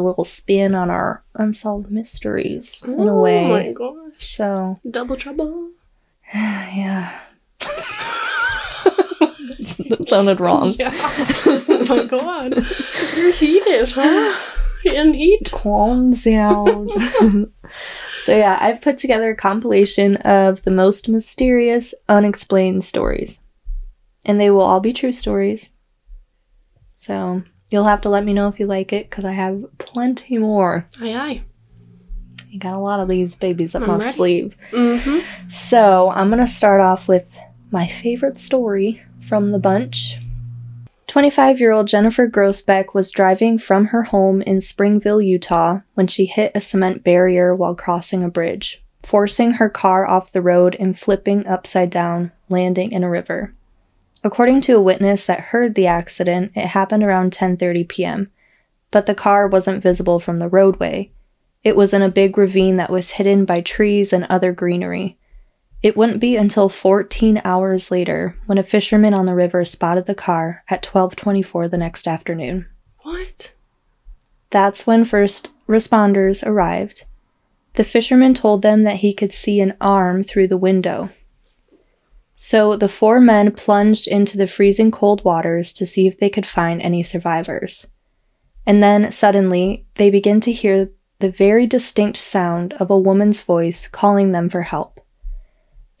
little 0.00 0.24
spin 0.24 0.74
on 0.74 0.90
our 0.90 1.22
unsolved 1.34 1.90
mysteries 1.90 2.82
in 2.86 3.08
a 3.08 3.18
way. 3.18 3.44
Oh 3.44 3.48
my 3.48 3.72
gosh. 3.72 4.26
So 4.26 4.80
Double 4.90 5.16
trouble. 5.16 5.70
yeah. 6.34 7.18
that 9.88 10.06
sounded 10.08 10.40
wrong. 10.40 10.74
Yeah. 10.78 10.92
oh 10.94 11.86
my 11.88 12.04
god. 12.04 12.54
You're 13.16 13.32
heated, 13.32 13.90
huh? 13.90 14.56
In 14.84 15.14
heat. 15.14 15.50
calm 15.52 16.14
down. 16.14 16.88
so 18.18 18.36
yeah, 18.36 18.58
I've 18.60 18.80
put 18.80 18.96
together 18.96 19.30
a 19.30 19.36
compilation 19.36 20.16
of 20.18 20.62
the 20.62 20.70
most 20.70 21.08
mysterious, 21.08 21.94
unexplained 22.08 22.84
stories. 22.84 23.42
And 24.24 24.40
they 24.40 24.50
will 24.50 24.60
all 24.62 24.80
be 24.80 24.92
true 24.92 25.12
stories. 25.12 25.70
So 26.98 27.42
you'll 27.70 27.84
have 27.84 28.00
to 28.02 28.08
let 28.08 28.24
me 28.24 28.32
know 28.34 28.48
if 28.48 28.60
you 28.60 28.66
like 28.66 28.92
it, 28.92 29.08
because 29.08 29.24
I 29.24 29.32
have 29.32 29.64
plenty 29.78 30.38
more. 30.38 30.86
Aye 31.00 31.14
aye. 31.14 31.42
I 32.52 32.56
got 32.56 32.74
a 32.74 32.78
lot 32.80 33.00
of 33.00 33.08
these 33.08 33.36
babies 33.36 33.74
up 33.74 33.82
I'm 33.82 33.88
my 33.88 33.98
ready. 33.98 34.12
sleeve. 34.12 34.56
Mm-hmm. 34.72 35.48
So 35.48 36.10
I'm 36.10 36.28
going 36.30 36.40
to 36.40 36.46
start 36.46 36.80
off 36.80 37.06
with 37.06 37.38
my 37.70 37.86
favorite 37.86 38.40
story 38.40 39.02
from 39.28 39.48
the 39.48 39.58
bunch. 39.60 40.16
25 41.10 41.58
year 41.58 41.72
old 41.72 41.88
Jennifer 41.88 42.28
Groesbeck 42.28 42.94
was 42.94 43.10
driving 43.10 43.58
from 43.58 43.86
her 43.86 44.04
home 44.04 44.42
in 44.42 44.60
Springville, 44.60 45.20
Utah, 45.20 45.80
when 45.94 46.06
she 46.06 46.24
hit 46.24 46.52
a 46.54 46.60
cement 46.60 47.02
barrier 47.02 47.52
while 47.52 47.74
crossing 47.74 48.22
a 48.22 48.30
bridge, 48.30 48.80
forcing 49.00 49.54
her 49.54 49.68
car 49.68 50.06
off 50.06 50.30
the 50.30 50.40
road 50.40 50.76
and 50.78 50.96
flipping 50.96 51.44
upside 51.48 51.90
down, 51.90 52.30
landing 52.48 52.92
in 52.92 53.02
a 53.02 53.10
river. 53.10 53.52
According 54.22 54.60
to 54.60 54.76
a 54.76 54.80
witness 54.80 55.26
that 55.26 55.40
heard 55.40 55.74
the 55.74 55.88
accident, 55.88 56.52
it 56.54 56.66
happened 56.66 57.02
around 57.02 57.32
10:30 57.32 57.88
p.m., 57.88 58.30
but 58.92 59.06
the 59.06 59.14
car 59.16 59.48
wasn't 59.48 59.82
visible 59.82 60.20
from 60.20 60.38
the 60.38 60.48
roadway. 60.48 61.10
It 61.64 61.74
was 61.74 61.92
in 61.92 62.02
a 62.02 62.08
big 62.08 62.38
ravine 62.38 62.76
that 62.76 62.88
was 62.88 63.18
hidden 63.18 63.44
by 63.44 63.62
trees 63.62 64.12
and 64.12 64.26
other 64.30 64.52
greenery. 64.52 65.18
It 65.82 65.96
wouldn't 65.96 66.20
be 66.20 66.36
until 66.36 66.68
14 66.68 67.40
hours 67.44 67.90
later 67.90 68.36
when 68.46 68.58
a 68.58 68.62
fisherman 68.62 69.14
on 69.14 69.26
the 69.26 69.34
river 69.34 69.64
spotted 69.64 70.06
the 70.06 70.14
car 70.14 70.62
at 70.68 70.82
12:24 70.82 71.68
the 71.68 71.78
next 71.78 72.06
afternoon. 72.06 72.66
What? 73.02 73.52
That's 74.50 74.86
when 74.86 75.04
first 75.04 75.52
responders 75.68 76.44
arrived. 76.44 77.04
The 77.74 77.84
fisherman 77.84 78.34
told 78.34 78.62
them 78.62 78.82
that 78.82 78.96
he 78.96 79.14
could 79.14 79.32
see 79.32 79.60
an 79.60 79.74
arm 79.80 80.22
through 80.22 80.48
the 80.48 80.58
window. 80.58 81.10
So 82.34 82.74
the 82.74 82.88
four 82.88 83.20
men 83.20 83.52
plunged 83.52 84.06
into 84.08 84.36
the 84.36 84.46
freezing 84.46 84.90
cold 84.90 85.24
waters 85.24 85.72
to 85.74 85.86
see 85.86 86.06
if 86.06 86.18
they 86.18 86.30
could 86.30 86.46
find 86.46 86.82
any 86.82 87.02
survivors. 87.02 87.86
And 88.66 88.82
then 88.82 89.12
suddenly, 89.12 89.86
they 89.96 90.10
begin 90.10 90.40
to 90.40 90.52
hear 90.52 90.90
the 91.20 91.30
very 91.30 91.66
distinct 91.66 92.16
sound 92.18 92.72
of 92.74 92.90
a 92.90 92.98
woman's 92.98 93.42
voice 93.42 93.86
calling 93.88 94.32
them 94.32 94.48
for 94.48 94.62
help. 94.62 95.00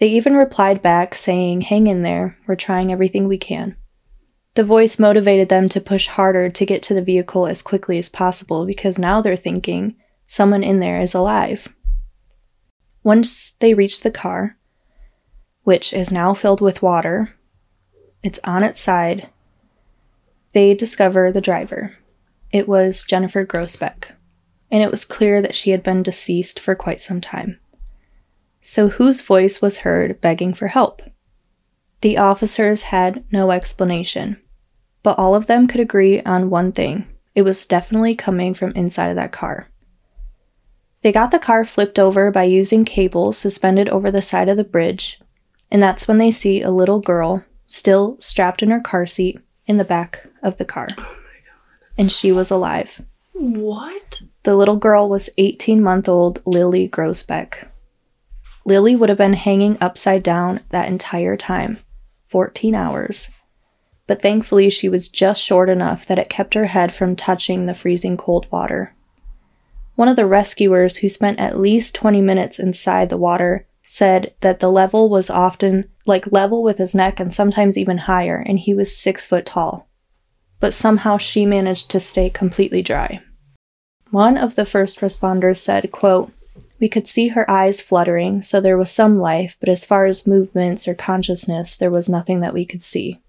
They 0.00 0.08
even 0.08 0.34
replied 0.34 0.82
back 0.82 1.14
saying, 1.14 1.60
Hang 1.62 1.86
in 1.86 2.02
there, 2.02 2.38
we're 2.46 2.56
trying 2.56 2.90
everything 2.90 3.28
we 3.28 3.36
can. 3.38 3.76
The 4.54 4.64
voice 4.64 4.98
motivated 4.98 5.50
them 5.50 5.68
to 5.68 5.80
push 5.80 6.08
harder 6.08 6.48
to 6.48 6.66
get 6.66 6.82
to 6.84 6.94
the 6.94 7.04
vehicle 7.04 7.46
as 7.46 7.62
quickly 7.62 7.98
as 7.98 8.08
possible 8.08 8.66
because 8.66 8.98
now 8.98 9.20
they're 9.20 9.36
thinking 9.36 9.94
someone 10.24 10.64
in 10.64 10.80
there 10.80 11.00
is 11.00 11.14
alive. 11.14 11.68
Once 13.04 13.52
they 13.60 13.74
reach 13.74 14.00
the 14.00 14.10
car, 14.10 14.56
which 15.62 15.92
is 15.92 16.10
now 16.10 16.34
filled 16.34 16.62
with 16.62 16.82
water, 16.82 17.34
it's 18.22 18.40
on 18.42 18.62
its 18.62 18.80
side, 18.80 19.28
they 20.52 20.74
discover 20.74 21.30
the 21.30 21.40
driver. 21.40 21.96
It 22.50 22.66
was 22.66 23.04
Jennifer 23.04 23.46
Groesbeck, 23.46 24.12
and 24.70 24.82
it 24.82 24.90
was 24.90 25.04
clear 25.04 25.40
that 25.42 25.54
she 25.54 25.70
had 25.70 25.82
been 25.82 26.02
deceased 26.02 26.58
for 26.58 26.74
quite 26.74 27.00
some 27.00 27.20
time. 27.20 27.60
So, 28.60 28.88
whose 28.88 29.22
voice 29.22 29.62
was 29.62 29.78
heard 29.78 30.20
begging 30.20 30.52
for 30.52 30.68
help? 30.68 31.02
The 32.02 32.18
officers 32.18 32.82
had 32.82 33.24
no 33.30 33.50
explanation, 33.50 34.38
but 35.02 35.18
all 35.18 35.34
of 35.34 35.46
them 35.46 35.66
could 35.66 35.80
agree 35.80 36.20
on 36.22 36.50
one 36.50 36.72
thing 36.72 37.06
it 37.34 37.42
was 37.42 37.66
definitely 37.66 38.14
coming 38.14 38.54
from 38.54 38.72
inside 38.72 39.08
of 39.08 39.16
that 39.16 39.32
car. 39.32 39.68
They 41.02 41.12
got 41.12 41.30
the 41.30 41.38
car 41.38 41.64
flipped 41.64 41.98
over 41.98 42.30
by 42.30 42.42
using 42.44 42.84
cables 42.84 43.38
suspended 43.38 43.88
over 43.88 44.10
the 44.10 44.20
side 44.20 44.48
of 44.48 44.56
the 44.56 44.64
bridge, 44.64 45.20
and 45.70 45.82
that's 45.82 46.06
when 46.06 46.18
they 46.18 46.30
see 46.30 46.60
a 46.60 46.70
little 46.70 47.00
girl 47.00 47.44
still 47.66 48.16
strapped 48.18 48.62
in 48.62 48.70
her 48.70 48.80
car 48.80 49.06
seat 49.06 49.38
in 49.66 49.76
the 49.76 49.84
back 49.84 50.26
of 50.42 50.58
the 50.58 50.64
car. 50.64 50.88
Oh 50.98 51.16
And 51.96 52.10
she 52.10 52.32
was 52.32 52.50
alive. 52.50 53.02
What? 53.32 54.22
The 54.42 54.56
little 54.56 54.76
girl 54.76 55.08
was 55.08 55.30
18 55.38 55.82
month 55.82 56.08
old 56.08 56.42
Lily 56.44 56.88
Groesbeck. 56.88 57.69
Lily 58.64 58.94
would 58.94 59.08
have 59.08 59.18
been 59.18 59.34
hanging 59.34 59.78
upside 59.80 60.22
down 60.22 60.60
that 60.70 60.88
entire 60.88 61.36
time 61.36 61.78
14 62.24 62.74
hours. 62.74 63.30
But 64.06 64.20
thankfully, 64.20 64.70
she 64.70 64.88
was 64.88 65.08
just 65.08 65.42
short 65.42 65.68
enough 65.68 66.06
that 66.06 66.18
it 66.18 66.28
kept 66.28 66.54
her 66.54 66.66
head 66.66 66.92
from 66.92 67.16
touching 67.16 67.66
the 67.66 67.74
freezing 67.74 68.16
cold 68.16 68.46
water. 68.50 68.94
One 69.94 70.08
of 70.08 70.16
the 70.16 70.26
rescuers, 70.26 70.96
who 70.96 71.08
spent 71.08 71.38
at 71.38 71.60
least 71.60 71.94
20 71.94 72.20
minutes 72.20 72.58
inside 72.58 73.08
the 73.08 73.16
water, 73.16 73.66
said 73.82 74.34
that 74.40 74.60
the 74.60 74.70
level 74.70 75.10
was 75.10 75.30
often 75.30 75.90
like 76.06 76.32
level 76.32 76.62
with 76.62 76.78
his 76.78 76.94
neck 76.94 77.20
and 77.20 77.32
sometimes 77.32 77.76
even 77.76 77.98
higher, 77.98 78.36
and 78.36 78.58
he 78.58 78.74
was 78.74 78.96
six 78.96 79.26
foot 79.26 79.46
tall. 79.46 79.88
But 80.58 80.72
somehow 80.72 81.18
she 81.18 81.46
managed 81.46 81.90
to 81.90 82.00
stay 82.00 82.30
completely 82.30 82.82
dry. 82.82 83.20
One 84.10 84.36
of 84.36 84.56
the 84.56 84.66
first 84.66 85.00
responders 85.00 85.58
said, 85.58 85.92
quote, 85.92 86.32
We 86.80 86.88
could 86.88 87.06
see 87.06 87.28
her 87.28 87.48
eyes 87.48 87.82
fluttering, 87.82 88.40
so 88.40 88.60
there 88.60 88.78
was 88.78 88.90
some 88.90 89.18
life, 89.18 89.56
but 89.60 89.68
as 89.68 89.84
far 89.84 90.06
as 90.06 90.26
movements 90.26 90.88
or 90.88 90.94
consciousness, 90.94 91.76
there 91.76 91.90
was 91.90 92.08
nothing 92.08 92.40
that 92.40 92.54
we 92.54 92.64
could 92.64 92.82
see. 92.82 93.20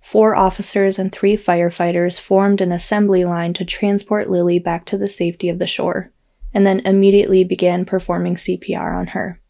Four 0.00 0.34
officers 0.34 0.98
and 0.98 1.10
three 1.12 1.36
firefighters 1.36 2.20
formed 2.20 2.60
an 2.60 2.72
assembly 2.72 3.24
line 3.24 3.54
to 3.54 3.64
transport 3.64 4.28
Lily 4.28 4.58
back 4.58 4.84
to 4.86 4.98
the 4.98 5.08
safety 5.08 5.48
of 5.48 5.60
the 5.60 5.68
shore, 5.68 6.10
and 6.52 6.66
then 6.66 6.80
immediately 6.80 7.44
began 7.44 7.84
performing 7.84 8.34
CPR 8.34 8.98
on 8.98 9.08
her. 9.08 9.40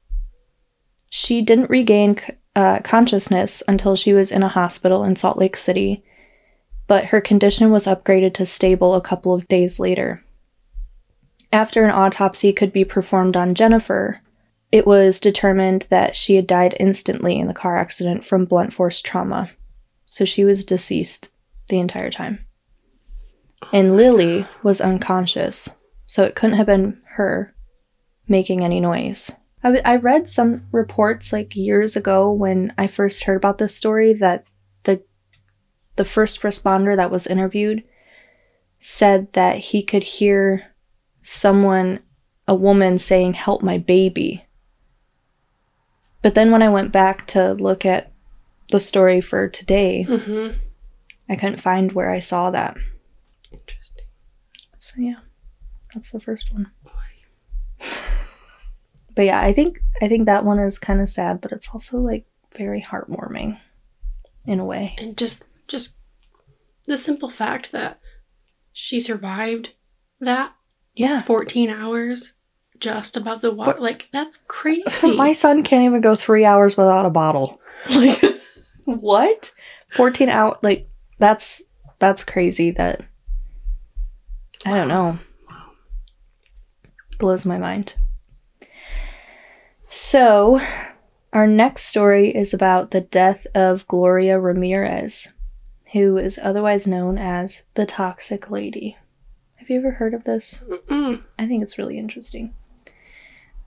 She 1.08 1.40
didn't 1.40 1.70
regain 1.70 2.18
uh, 2.54 2.80
consciousness 2.80 3.62
until 3.66 3.96
she 3.96 4.12
was 4.12 4.30
in 4.30 4.42
a 4.42 4.48
hospital 4.48 5.02
in 5.02 5.16
Salt 5.16 5.38
Lake 5.38 5.56
City, 5.56 6.04
but 6.86 7.06
her 7.06 7.20
condition 7.20 7.70
was 7.70 7.86
upgraded 7.86 8.34
to 8.34 8.44
stable 8.44 8.94
a 8.94 9.00
couple 9.00 9.32
of 9.32 9.48
days 9.48 9.80
later. 9.80 10.23
After 11.54 11.84
an 11.84 11.92
autopsy 11.92 12.52
could 12.52 12.72
be 12.72 12.84
performed 12.84 13.36
on 13.36 13.54
Jennifer, 13.54 14.20
it 14.72 14.88
was 14.88 15.20
determined 15.20 15.86
that 15.88 16.16
she 16.16 16.34
had 16.34 16.48
died 16.48 16.76
instantly 16.80 17.38
in 17.38 17.46
the 17.46 17.54
car 17.54 17.76
accident 17.76 18.24
from 18.24 18.44
blunt 18.44 18.72
force 18.72 19.00
trauma. 19.00 19.52
So 20.04 20.24
she 20.24 20.44
was 20.44 20.64
deceased 20.64 21.32
the 21.68 21.78
entire 21.78 22.10
time. 22.10 22.44
And 23.72 23.96
Lily 23.96 24.48
was 24.64 24.80
unconscious, 24.80 25.76
so 26.08 26.24
it 26.24 26.34
couldn't 26.34 26.56
have 26.56 26.66
been 26.66 27.00
her 27.10 27.54
making 28.26 28.64
any 28.64 28.80
noise. 28.80 29.30
I, 29.62 29.68
w- 29.68 29.82
I 29.84 29.94
read 29.94 30.28
some 30.28 30.66
reports 30.72 31.32
like 31.32 31.54
years 31.54 31.94
ago 31.94 32.32
when 32.32 32.74
I 32.76 32.88
first 32.88 33.22
heard 33.24 33.36
about 33.36 33.58
this 33.58 33.76
story 33.76 34.12
that 34.14 34.44
the 34.82 35.04
the 35.94 36.04
first 36.04 36.42
responder 36.42 36.96
that 36.96 37.12
was 37.12 37.28
interviewed 37.28 37.84
said 38.80 39.32
that 39.34 39.58
he 39.58 39.84
could 39.84 40.02
hear 40.02 40.73
someone 41.24 42.00
a 42.46 42.54
woman 42.54 42.98
saying 42.98 43.32
help 43.32 43.62
my 43.62 43.78
baby. 43.78 44.44
But 46.22 46.34
then 46.34 46.50
when 46.50 46.62
I 46.62 46.68
went 46.68 46.92
back 46.92 47.26
to 47.28 47.54
look 47.54 47.84
at 47.84 48.12
the 48.70 48.78
story 48.78 49.20
for 49.20 49.48
today, 49.48 50.06
Mm-hmm. 50.08 50.58
I 51.26 51.36
couldn't 51.36 51.60
find 51.62 51.92
where 51.92 52.10
I 52.10 52.18
saw 52.18 52.50
that. 52.50 52.76
Interesting. 53.50 54.04
So 54.78 54.94
yeah, 54.98 55.20
that's 55.94 56.10
the 56.10 56.20
first 56.20 56.52
one. 56.52 56.70
but 59.14 59.22
yeah, 59.22 59.40
I 59.40 59.50
think 59.52 59.80
I 60.02 60.08
think 60.08 60.26
that 60.26 60.44
one 60.44 60.58
is 60.58 60.78
kind 60.78 61.00
of 61.00 61.08
sad, 61.08 61.40
but 61.40 61.50
it's 61.50 61.70
also 61.70 61.98
like 61.98 62.26
very 62.54 62.82
heartwarming 62.82 63.58
in 64.46 64.60
a 64.60 64.66
way. 64.66 64.94
And 64.98 65.16
just 65.16 65.46
just 65.66 65.96
the 66.84 66.98
simple 66.98 67.30
fact 67.30 67.72
that 67.72 68.00
she 68.74 69.00
survived 69.00 69.72
that 70.20 70.52
Yeah. 70.94 71.20
14 71.20 71.70
hours 71.70 72.34
just 72.78 73.16
above 73.16 73.40
the 73.40 73.52
water, 73.52 73.78
like 73.80 74.08
that's 74.12 74.38
crazy. 74.48 75.16
My 75.16 75.32
son 75.32 75.62
can't 75.62 75.84
even 75.84 76.00
go 76.00 76.14
three 76.16 76.44
hours 76.44 76.76
without 76.76 77.06
a 77.06 77.10
bottle. 77.10 77.60
Like 77.90 78.22
what? 78.84 79.52
14 79.90 80.30
out 80.30 80.64
like 80.64 80.88
that's 81.18 81.62
that's 81.98 82.24
crazy 82.24 82.70
that 82.72 83.02
I 84.64 84.74
don't 84.74 84.88
know. 84.88 85.18
Blows 87.18 87.44
my 87.44 87.58
mind. 87.58 87.96
So, 89.90 90.60
our 91.32 91.46
next 91.46 91.84
story 91.84 92.34
is 92.34 92.54
about 92.54 92.90
the 92.90 93.00
death 93.02 93.46
of 93.54 93.86
Gloria 93.86 94.40
Ramirez, 94.40 95.34
who 95.92 96.16
is 96.16 96.38
otherwise 96.42 96.86
known 96.86 97.18
as 97.18 97.62
the 97.74 97.86
Toxic 97.86 98.50
Lady. 98.50 98.96
Have 99.64 99.70
you 99.70 99.78
ever 99.78 99.92
heard 99.92 100.12
of 100.12 100.24
this? 100.24 100.62
Mm-mm. 100.68 101.22
I 101.38 101.46
think 101.46 101.62
it's 101.62 101.78
really 101.78 101.98
interesting. 101.98 102.52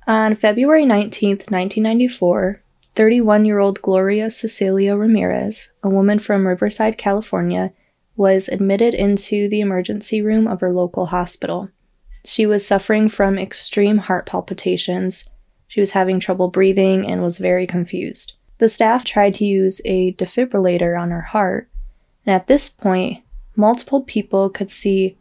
On 0.06 0.36
February 0.36 0.84
19th, 0.84 1.50
1994, 1.50 2.62
31 2.94 3.46
year 3.46 3.58
old 3.58 3.82
Gloria 3.82 4.30
Cecilia 4.30 4.96
Ramirez, 4.96 5.74
a 5.82 5.89
woman 5.89 6.20
from 6.20 6.46
Riverside, 6.46 7.00
California, 7.00 7.74
was 8.16 8.48
admitted 8.48 8.94
into 8.94 9.50
the 9.50 9.60
emergency 9.60 10.22
room 10.22 10.48
of 10.48 10.62
her 10.62 10.72
local 10.72 11.08
hospital. 11.08 11.70
She 12.24 12.46
was 12.46 12.63
suffering 12.63 13.10
from 13.10 13.39
extreme 13.39 13.98
heart 13.98 14.27
palpitations. 14.27 15.27
She 15.68 15.80
was 15.80 15.92
having 15.94 16.20
trouble 16.20 16.50
breathing 16.50 17.08
and 17.08 17.24
was 17.24 17.39
very 17.39 17.66
confused. 17.66 18.34
The 18.60 18.70
staff 18.70 19.04
tried 19.04 19.34
to 19.34 19.46
use 19.46 19.82
a 19.84 20.13
defibrillator 20.13 20.96
on 20.96 21.10
her 21.10 21.22
heart, 21.22 21.72
and 22.24 22.36
at 22.36 22.46
this 22.46 22.70
point, 22.70 23.24
multiple 23.56 24.04
people 24.04 24.51
could 24.51 24.70
see 24.70 25.18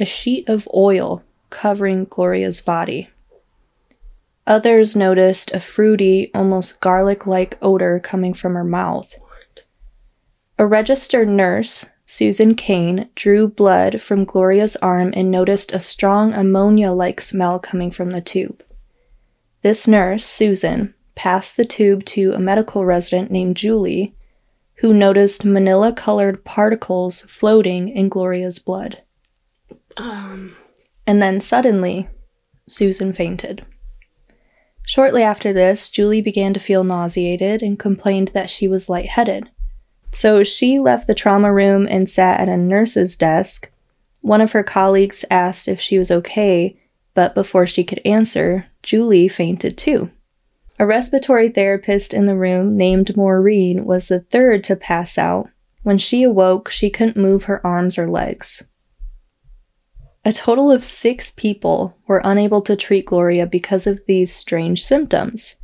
a 0.00 0.04
sheet 0.06 0.48
of 0.48 0.66
oil 0.74 1.22
covering 1.50 2.06
Gloria's 2.06 2.62
body. 2.62 3.10
Others 4.46 4.96
noticed 4.96 5.52
a 5.52 5.60
fruity, 5.60 6.30
almost 6.34 6.80
garlic 6.80 7.26
like 7.26 7.58
odor 7.60 8.00
coming 8.00 8.32
from 8.32 8.54
her 8.54 8.64
mouth. 8.64 9.14
A 10.58 10.66
registered 10.66 11.28
nurse, 11.28 11.88
Susan 12.06 12.54
Kane, 12.54 13.08
drew 13.14 13.46
blood 13.46 14.00
from 14.00 14.24
Gloria's 14.24 14.76
arm 14.76 15.12
and 15.14 15.30
noticed 15.30 15.72
a 15.72 15.78
strong 15.78 16.32
ammonia 16.32 16.90
like 16.90 17.20
smell 17.20 17.58
coming 17.58 17.90
from 17.90 18.10
the 18.10 18.20
tube. 18.20 18.64
This 19.62 19.86
nurse, 19.86 20.24
Susan, 20.24 20.94
passed 21.14 21.56
the 21.56 21.64
tube 21.66 22.04
to 22.06 22.32
a 22.32 22.40
medical 22.40 22.84
resident 22.84 23.30
named 23.30 23.56
Julie, 23.56 24.14
who 24.76 24.94
noticed 24.94 25.44
manila 25.44 25.92
colored 25.92 26.42
particles 26.44 27.22
floating 27.22 27.90
in 27.90 28.08
Gloria's 28.08 28.58
blood. 28.58 29.02
Um, 30.00 30.56
And 31.06 31.20
then 31.20 31.40
suddenly, 31.40 32.08
Susan 32.68 33.12
fainted. 33.12 33.64
Shortly 34.86 35.22
after 35.22 35.52
this, 35.52 35.90
Julie 35.90 36.22
began 36.22 36.52
to 36.54 36.60
feel 36.60 36.84
nauseated 36.84 37.62
and 37.62 37.78
complained 37.78 38.28
that 38.28 38.50
she 38.50 38.66
was 38.66 38.88
lightheaded. 38.88 39.50
So 40.12 40.42
she 40.42 40.78
left 40.78 41.06
the 41.06 41.14
trauma 41.14 41.52
room 41.52 41.86
and 41.88 42.08
sat 42.08 42.40
at 42.40 42.48
a 42.48 42.56
nurse's 42.56 43.16
desk. 43.16 43.70
One 44.20 44.40
of 44.40 44.52
her 44.52 44.64
colleagues 44.64 45.24
asked 45.30 45.68
if 45.68 45.80
she 45.80 45.98
was 45.98 46.10
okay, 46.10 46.76
but 47.14 47.34
before 47.34 47.66
she 47.66 47.84
could 47.84 48.00
answer, 48.04 48.66
Julie 48.82 49.28
fainted 49.28 49.78
too. 49.78 50.10
A 50.78 50.86
respiratory 50.86 51.50
therapist 51.50 52.14
in 52.14 52.26
the 52.26 52.36
room 52.36 52.76
named 52.76 53.16
Maureen 53.16 53.84
was 53.84 54.08
the 54.08 54.20
third 54.20 54.64
to 54.64 54.76
pass 54.76 55.18
out. 55.18 55.50
When 55.82 55.98
she 55.98 56.22
awoke, 56.22 56.70
she 56.70 56.90
couldn't 56.90 57.16
move 57.16 57.44
her 57.44 57.64
arms 57.64 57.98
or 57.98 58.10
legs. 58.10 58.64
A 60.22 60.32
total 60.32 60.70
of 60.70 60.84
six 60.84 61.30
people 61.30 61.96
were 62.06 62.20
unable 62.24 62.60
to 62.62 62.76
treat 62.76 63.06
Gloria 63.06 63.46
because 63.46 63.86
of 63.86 64.04
these 64.06 64.34
strange 64.34 64.84
symptoms, 64.84 65.56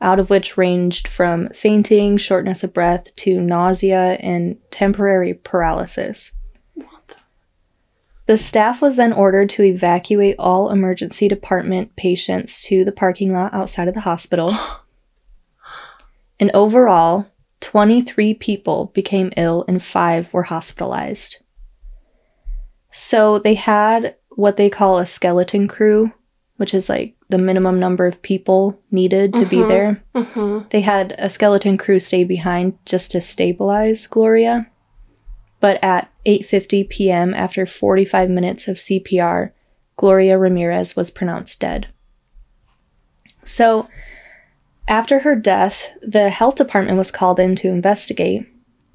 out 0.00 0.18
of 0.18 0.30
which 0.30 0.56
ranged 0.56 1.06
from 1.06 1.50
fainting, 1.50 2.16
shortness 2.16 2.64
of 2.64 2.72
breath, 2.72 3.14
to 3.16 3.40
nausea 3.40 4.12
and 4.20 4.56
temporary 4.70 5.34
paralysis. 5.34 6.32
The 8.24 8.38
staff 8.38 8.80
was 8.80 8.96
then 8.96 9.12
ordered 9.12 9.50
to 9.50 9.64
evacuate 9.64 10.36
all 10.38 10.70
emergency 10.70 11.28
department 11.28 11.96
patients 11.96 12.62
to 12.66 12.84
the 12.84 12.92
parking 12.92 13.34
lot 13.34 13.52
outside 13.52 13.88
of 13.88 13.94
the 13.94 14.00
hospital. 14.00 14.54
And 16.38 16.50
overall, 16.54 17.26
23 17.60 18.32
people 18.32 18.92
became 18.94 19.30
ill 19.36 19.62
and 19.68 19.82
five 19.82 20.32
were 20.32 20.44
hospitalized. 20.44 21.42
So 22.90 23.38
they 23.38 23.54
had 23.54 24.16
what 24.30 24.56
they 24.56 24.70
call 24.70 24.98
a 24.98 25.06
skeleton 25.06 25.68
crew, 25.68 26.12
which 26.56 26.74
is 26.74 26.88
like 26.88 27.16
the 27.28 27.38
minimum 27.38 27.78
number 27.78 28.06
of 28.06 28.22
people 28.22 28.80
needed 28.90 29.34
to 29.34 29.44
be 29.46 29.58
Mhm. 29.58 29.68
there. 29.68 30.02
mhm. 30.14 30.68
They 30.70 30.80
had 30.80 31.14
a 31.18 31.30
skeleton 31.30 31.78
crew 31.78 31.98
stay 32.00 32.24
behind 32.24 32.74
just 32.84 33.12
to 33.12 33.20
stabilize 33.20 34.06
Gloria. 34.06 34.66
But 35.60 35.78
at 35.82 36.08
8:50 36.26 36.84
p.m. 36.84 37.34
after 37.34 37.66
45 37.66 38.30
minutes 38.30 38.66
of 38.66 38.78
CPR, 38.80 39.52
Gloria 39.96 40.38
Ramirez 40.38 40.96
was 40.96 41.10
pronounced 41.10 41.60
dead. 41.60 41.88
So, 43.44 43.88
after 44.88 45.20
her 45.20 45.36
death, 45.36 45.90
the 46.02 46.30
health 46.30 46.56
department 46.56 46.98
was 46.98 47.10
called 47.10 47.38
in 47.38 47.54
to 47.56 47.68
investigate, 47.68 48.46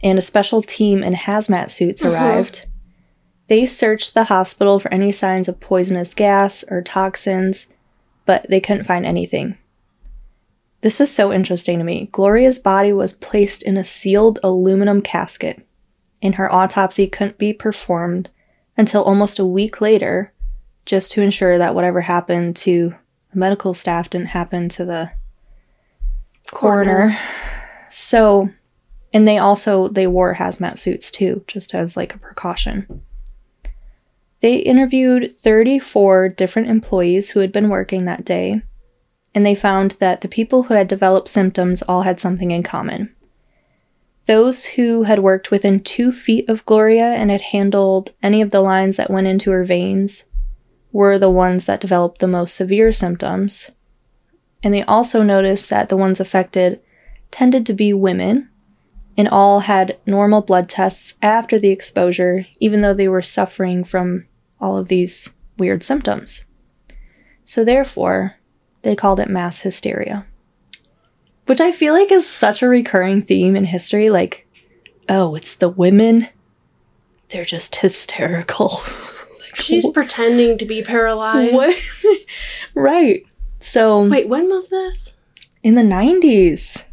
and 0.04 0.18
a 0.18 0.22
special 0.24 0.62
team 0.62 1.04
in 1.04 1.14
hazmat 1.14 1.70
suits 1.70 2.04
Mhm. 2.04 2.12
arrived. 2.12 2.66
They 3.48 3.66
searched 3.66 4.14
the 4.14 4.26
hospital 4.26 4.80
for 4.80 4.92
any 4.92 5.12
signs 5.12 5.48
of 5.48 5.60
poisonous 5.60 6.14
gas 6.14 6.64
or 6.70 6.82
toxins, 6.82 7.68
but 8.26 8.50
they 8.50 8.60
couldn't 8.60 8.86
find 8.86 9.06
anything. 9.06 9.58
This 10.82 11.00
is 11.02 11.12
so 11.12 11.32
interesting 11.32 11.78
to 11.78 11.84
me. 11.84 12.10
Gloria's 12.12 12.60
body 12.60 12.94
was 12.94 13.14
placed 13.14 13.64
in 13.64 13.78
a 13.78 13.84
sealed 13.84 14.40
aluminum 14.44 15.02
casket, 15.02 15.66
and 16.22 16.36
her 16.36 16.52
autopsy 16.52 17.08
couldn't 17.08 17.38
be 17.38 17.54
performed 17.54 18.30
until 18.78 19.04
almost 19.04 19.40
a 19.40 19.46
week 19.46 19.80
later, 19.80 20.34
just 20.86 21.12
to 21.12 21.22
ensure 21.22 21.58
that 21.58 21.74
whatever 21.74 22.02
happened 22.02 22.56
to 22.58 22.96
the 23.32 23.40
medical 23.40 23.74
staff 23.74 24.10
didn't 24.10 24.28
happen 24.28 24.70
to 24.70 24.86
the 24.86 25.12
coroner. 26.52 27.18
So, 27.90 28.50
and 29.14 29.28
they 29.28 29.38
also 29.38 29.88
they 29.88 30.08
wore 30.08 30.36
hazmat 30.36 30.78
suits 30.78 31.10
too, 31.10 31.44
just 31.48 31.74
as 31.74 31.96
like 31.96 32.14
a 32.14 32.20
precaution. 32.20 33.02
They 34.46 34.58
interviewed 34.58 35.32
34 35.32 36.30
different 36.30 36.70
employees 36.70 37.32
who 37.32 37.40
had 37.40 37.52
been 37.52 37.68
working 37.68 38.06
that 38.06 38.24
day, 38.24 38.62
and 39.34 39.44
they 39.44 39.56
found 39.56 39.94
that 39.94 40.22
the 40.22 40.28
people 40.28 40.62
who 40.62 40.76
had 40.76 40.88
developed 40.88 41.30
symptoms 41.30 41.82
all 41.82 42.04
had 42.04 42.20
something 42.20 42.52
in 42.52 42.62
common. 42.62 43.12
Those 44.28 44.66
who 44.66 45.02
had 45.02 45.24
worked 45.24 45.50
within 45.50 45.80
two 45.80 46.12
feet 46.12 46.48
of 46.48 46.64
Gloria 46.68 47.06
and 47.06 47.32
had 47.32 47.42
handled 47.42 48.12
any 48.22 48.40
of 48.40 48.52
the 48.52 48.62
lines 48.62 48.98
that 48.98 49.10
went 49.10 49.26
into 49.26 49.50
her 49.50 49.66
veins 49.66 50.26
were 50.92 51.18
the 51.18 51.32
ones 51.32 51.66
that 51.66 51.82
developed 51.82 52.20
the 52.20 52.28
most 52.28 52.54
severe 52.54 52.92
symptoms. 52.92 53.72
And 54.62 54.72
they 54.72 54.84
also 54.84 55.24
noticed 55.24 55.72
that 55.72 55.90
the 55.90 55.98
ones 55.98 56.20
affected 56.20 56.82
tended 57.32 57.66
to 57.66 57.74
be 57.74 57.94
women 57.94 58.50
and 59.18 59.28
all 59.28 59.62
had 59.62 59.98
normal 60.06 60.42
blood 60.44 60.70
tests 60.70 61.18
after 61.24 61.58
the 61.58 61.72
exposure, 61.72 62.46
even 62.60 62.82
though 62.82 62.94
they 62.94 63.08
were 63.08 63.24
suffering 63.24 63.84
from 63.84 64.28
all 64.66 64.78
of 64.78 64.88
these 64.88 65.32
weird 65.60 65.84
symptoms. 65.84 66.44
So, 67.46 67.64
therefore, 67.64 68.34
they 68.82 68.96
called 68.96 69.20
it 69.20 69.30
mass 69.30 69.60
hysteria. 69.62 70.26
Which 71.46 71.62
I 71.62 71.72
feel 71.72 71.94
like 71.94 72.12
is 72.12 72.28
such 72.28 72.64
a 72.64 72.68
recurring 72.68 73.22
theme 73.22 73.56
in 73.56 73.66
history. 73.66 74.10
Like, 74.10 74.48
oh, 75.08 75.36
it's 75.36 75.54
the 75.54 75.70
women. 75.70 76.28
They're 77.30 77.46
just 77.46 77.76
hysterical. 77.78 78.80
Like, 79.56 79.62
She's 79.62 79.88
wh- 79.90 79.94
pretending 79.94 80.58
to 80.58 80.66
be 80.66 80.82
paralyzed. 80.84 81.54
what? 81.54 81.82
right. 82.74 83.26
So, 83.62 84.06
Wait, 84.10 84.28
when 84.28 84.50
was 84.50 84.68
this? 84.70 85.14
in 85.64 85.76
the 85.76 85.82
90s, 85.82 86.84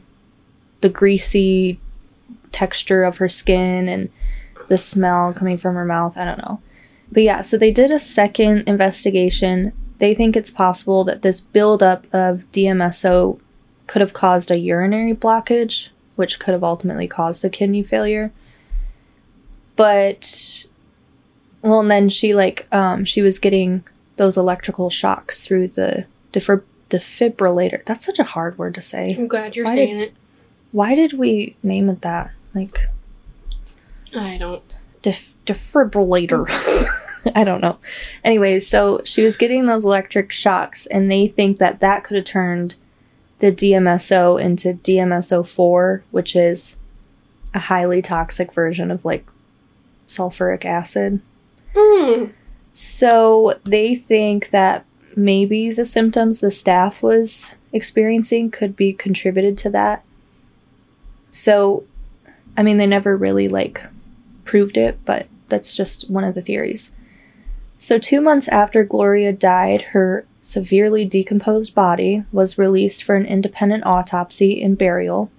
the 0.79 0.87
greasy 0.87 1.81
texture 2.53 3.03
of 3.03 3.17
her 3.17 3.27
skin 3.27 3.89
and 3.89 4.09
the 4.69 4.77
smell 4.77 5.33
coming 5.33 5.57
from 5.57 5.75
her 5.75 5.83
mouth. 5.83 6.15
I 6.15 6.23
don't 6.23 6.37
know. 6.37 6.61
But 7.11 7.23
yeah, 7.23 7.41
so 7.41 7.57
they 7.57 7.71
did 7.71 7.91
a 7.91 7.99
second 7.99 8.67
investigation. 8.67 9.73
They 9.97 10.13
think 10.15 10.35
it's 10.35 10.51
possible 10.51 11.03
that 11.03 11.21
this 11.21 11.41
buildup 11.41 12.05
of 12.13 12.49
DMSO 12.51 13.39
could 13.87 13.99
have 14.01 14.13
caused 14.13 14.49
a 14.49 14.57
urinary 14.59 15.13
blockage, 15.13 15.89
which 16.15 16.39
could 16.39 16.53
have 16.53 16.63
ultimately 16.63 17.07
caused 17.07 17.41
the 17.41 17.49
kidney 17.49 17.83
failure. 17.83 18.31
But 19.75 20.65
well, 21.61 21.81
and 21.81 21.91
then 21.91 22.09
she 22.09 22.33
like 22.33 22.67
um 22.71 23.03
she 23.05 23.21
was 23.21 23.39
getting 23.39 23.83
those 24.17 24.37
electrical 24.37 24.89
shocks 24.89 25.45
through 25.45 25.67
the 25.69 26.05
defib- 26.31 26.63
defibrillator. 26.89 27.83
That's 27.85 28.05
such 28.05 28.19
a 28.19 28.23
hard 28.23 28.57
word 28.57 28.75
to 28.75 28.81
say. 28.81 29.15
I'm 29.17 29.27
glad 29.27 29.55
you're 29.55 29.65
Why 29.65 29.75
saying 29.75 29.97
it. 29.97 30.13
Why 30.71 30.95
did 30.95 31.13
we 31.13 31.55
name 31.63 31.89
it 31.89 32.01
that? 32.01 32.31
Like 32.53 32.87
I 34.15 34.37
don't. 34.37 34.63
def- 35.01 35.35
defibrillator. 35.45 36.47
I 37.35 37.43
don't 37.43 37.61
know. 37.61 37.77
Anyways, 38.23 38.67
so 38.67 39.01
she 39.05 39.23
was 39.23 39.37
getting 39.37 39.65
those 39.65 39.85
electric 39.85 40.31
shocks, 40.31 40.85
and 40.87 41.11
they 41.11 41.27
think 41.27 41.59
that 41.59 41.79
that 41.79 42.03
could 42.03 42.17
have 42.17 42.25
turned 42.25 42.75
the 43.39 43.51
DMSO 43.51 44.39
into 44.41 44.73
DMSO4, 44.73 46.03
which 46.11 46.35
is 46.35 46.77
a 47.53 47.59
highly 47.59 48.01
toxic 48.01 48.53
version 48.53 48.91
of 48.91 49.03
like 49.03 49.25
sulfuric 50.07 50.63
acid. 50.63 51.21
Hmm. 51.75 52.25
So 52.73 53.59
they 53.63 53.95
think 53.95 54.49
that 54.51 54.85
maybe 55.15 55.71
the 55.71 55.85
symptoms 55.85 56.39
the 56.39 56.51
staff 56.51 57.03
was 57.03 57.55
experiencing 57.73 58.51
could 58.51 58.75
be 58.75 58.93
contributed 58.93 59.57
to 59.59 59.69
that. 59.71 60.03
So, 61.29 61.85
I 62.55 62.63
mean, 62.63 62.77
they 62.77 62.87
never 62.87 63.17
really 63.17 63.49
like 63.49 63.83
proved 64.43 64.77
it, 64.77 64.99
but 65.05 65.27
that's 65.49 65.75
just 65.75 66.09
one 66.09 66.23
of 66.23 66.35
the 66.35 66.41
theories. 66.41 66.93
So, 67.81 67.97
two 67.97 68.21
months 68.21 68.47
after 68.49 68.83
Gloria 68.83 69.33
died, 69.33 69.81
her 69.93 70.23
severely 70.39 71.03
decomposed 71.03 71.73
body 71.73 72.23
was 72.31 72.59
released 72.59 73.03
for 73.03 73.15
an 73.15 73.25
independent 73.25 73.87
autopsy 73.87 74.61
and 74.61 74.77
burial. 74.77 75.31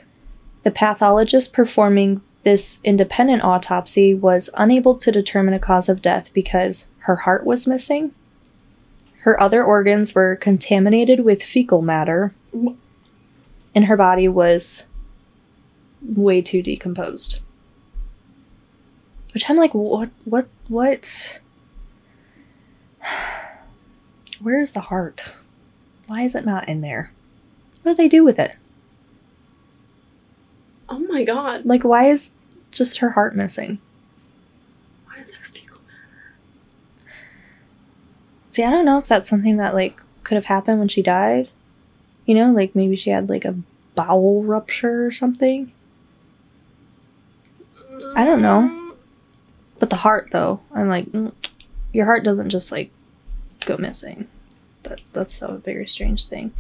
The 0.64 0.72
pathologist 0.72 1.52
performing 1.52 2.20
this 2.42 2.80
independent 2.82 3.44
autopsy 3.44 4.12
was 4.12 4.50
unable 4.54 4.96
to 4.96 5.12
determine 5.12 5.54
a 5.54 5.60
cause 5.60 5.88
of 5.88 6.02
death 6.02 6.34
because 6.34 6.88
her 7.02 7.14
heart 7.14 7.46
was 7.46 7.68
missing, 7.68 8.12
her 9.18 9.40
other 9.40 9.62
organs 9.62 10.12
were 10.12 10.34
contaminated 10.34 11.20
with 11.20 11.44
fecal 11.44 11.80
matter, 11.80 12.34
and 13.72 13.84
her 13.84 13.96
body 13.96 14.26
was 14.26 14.82
way 16.02 16.42
too 16.42 16.60
decomposed. 16.60 17.38
Which 19.32 19.48
I'm 19.48 19.56
like, 19.56 19.74
what, 19.74 20.10
what, 20.24 20.48
what? 20.66 21.38
Where 24.42 24.60
is 24.60 24.72
the 24.72 24.80
heart? 24.80 25.32
Why 26.06 26.22
is 26.22 26.34
it 26.34 26.44
not 26.44 26.68
in 26.68 26.80
there? 26.80 27.12
What 27.82 27.92
do 27.92 27.96
they 27.96 28.08
do 28.08 28.24
with 28.24 28.38
it? 28.38 28.56
Oh 30.88 30.98
my 30.98 31.22
god. 31.24 31.64
Like, 31.64 31.84
why 31.84 32.06
is 32.08 32.32
just 32.70 32.98
her 32.98 33.10
heart 33.10 33.36
missing? 33.36 33.78
Why 35.06 35.22
is 35.22 35.30
there 35.30 35.40
fecal 35.44 35.78
matter? 35.86 36.34
See, 38.50 38.64
I 38.64 38.70
don't 38.70 38.84
know 38.84 38.98
if 38.98 39.06
that's 39.06 39.28
something 39.28 39.56
that 39.58 39.74
like 39.74 40.00
could 40.24 40.34
have 40.34 40.46
happened 40.46 40.80
when 40.80 40.88
she 40.88 41.02
died. 41.02 41.48
You 42.26 42.34
know, 42.34 42.50
like 42.50 42.74
maybe 42.74 42.96
she 42.96 43.10
had 43.10 43.28
like 43.28 43.44
a 43.44 43.56
bowel 43.94 44.42
rupture 44.42 45.06
or 45.06 45.10
something. 45.10 45.72
I 48.16 48.24
don't 48.24 48.42
know. 48.42 48.94
But 49.78 49.90
the 49.90 49.96
heart, 49.96 50.28
though, 50.32 50.60
I'm 50.74 50.88
like, 50.88 51.06
mm, 51.06 51.32
your 51.92 52.06
heart 52.06 52.24
doesn't 52.24 52.50
just 52.50 52.72
like 52.72 52.90
go 53.66 53.76
missing. 53.76 54.28
That 54.84 55.00
that's 55.12 55.42
a 55.42 55.58
very 55.58 55.86
strange 55.86 56.26
thing. 56.26 56.52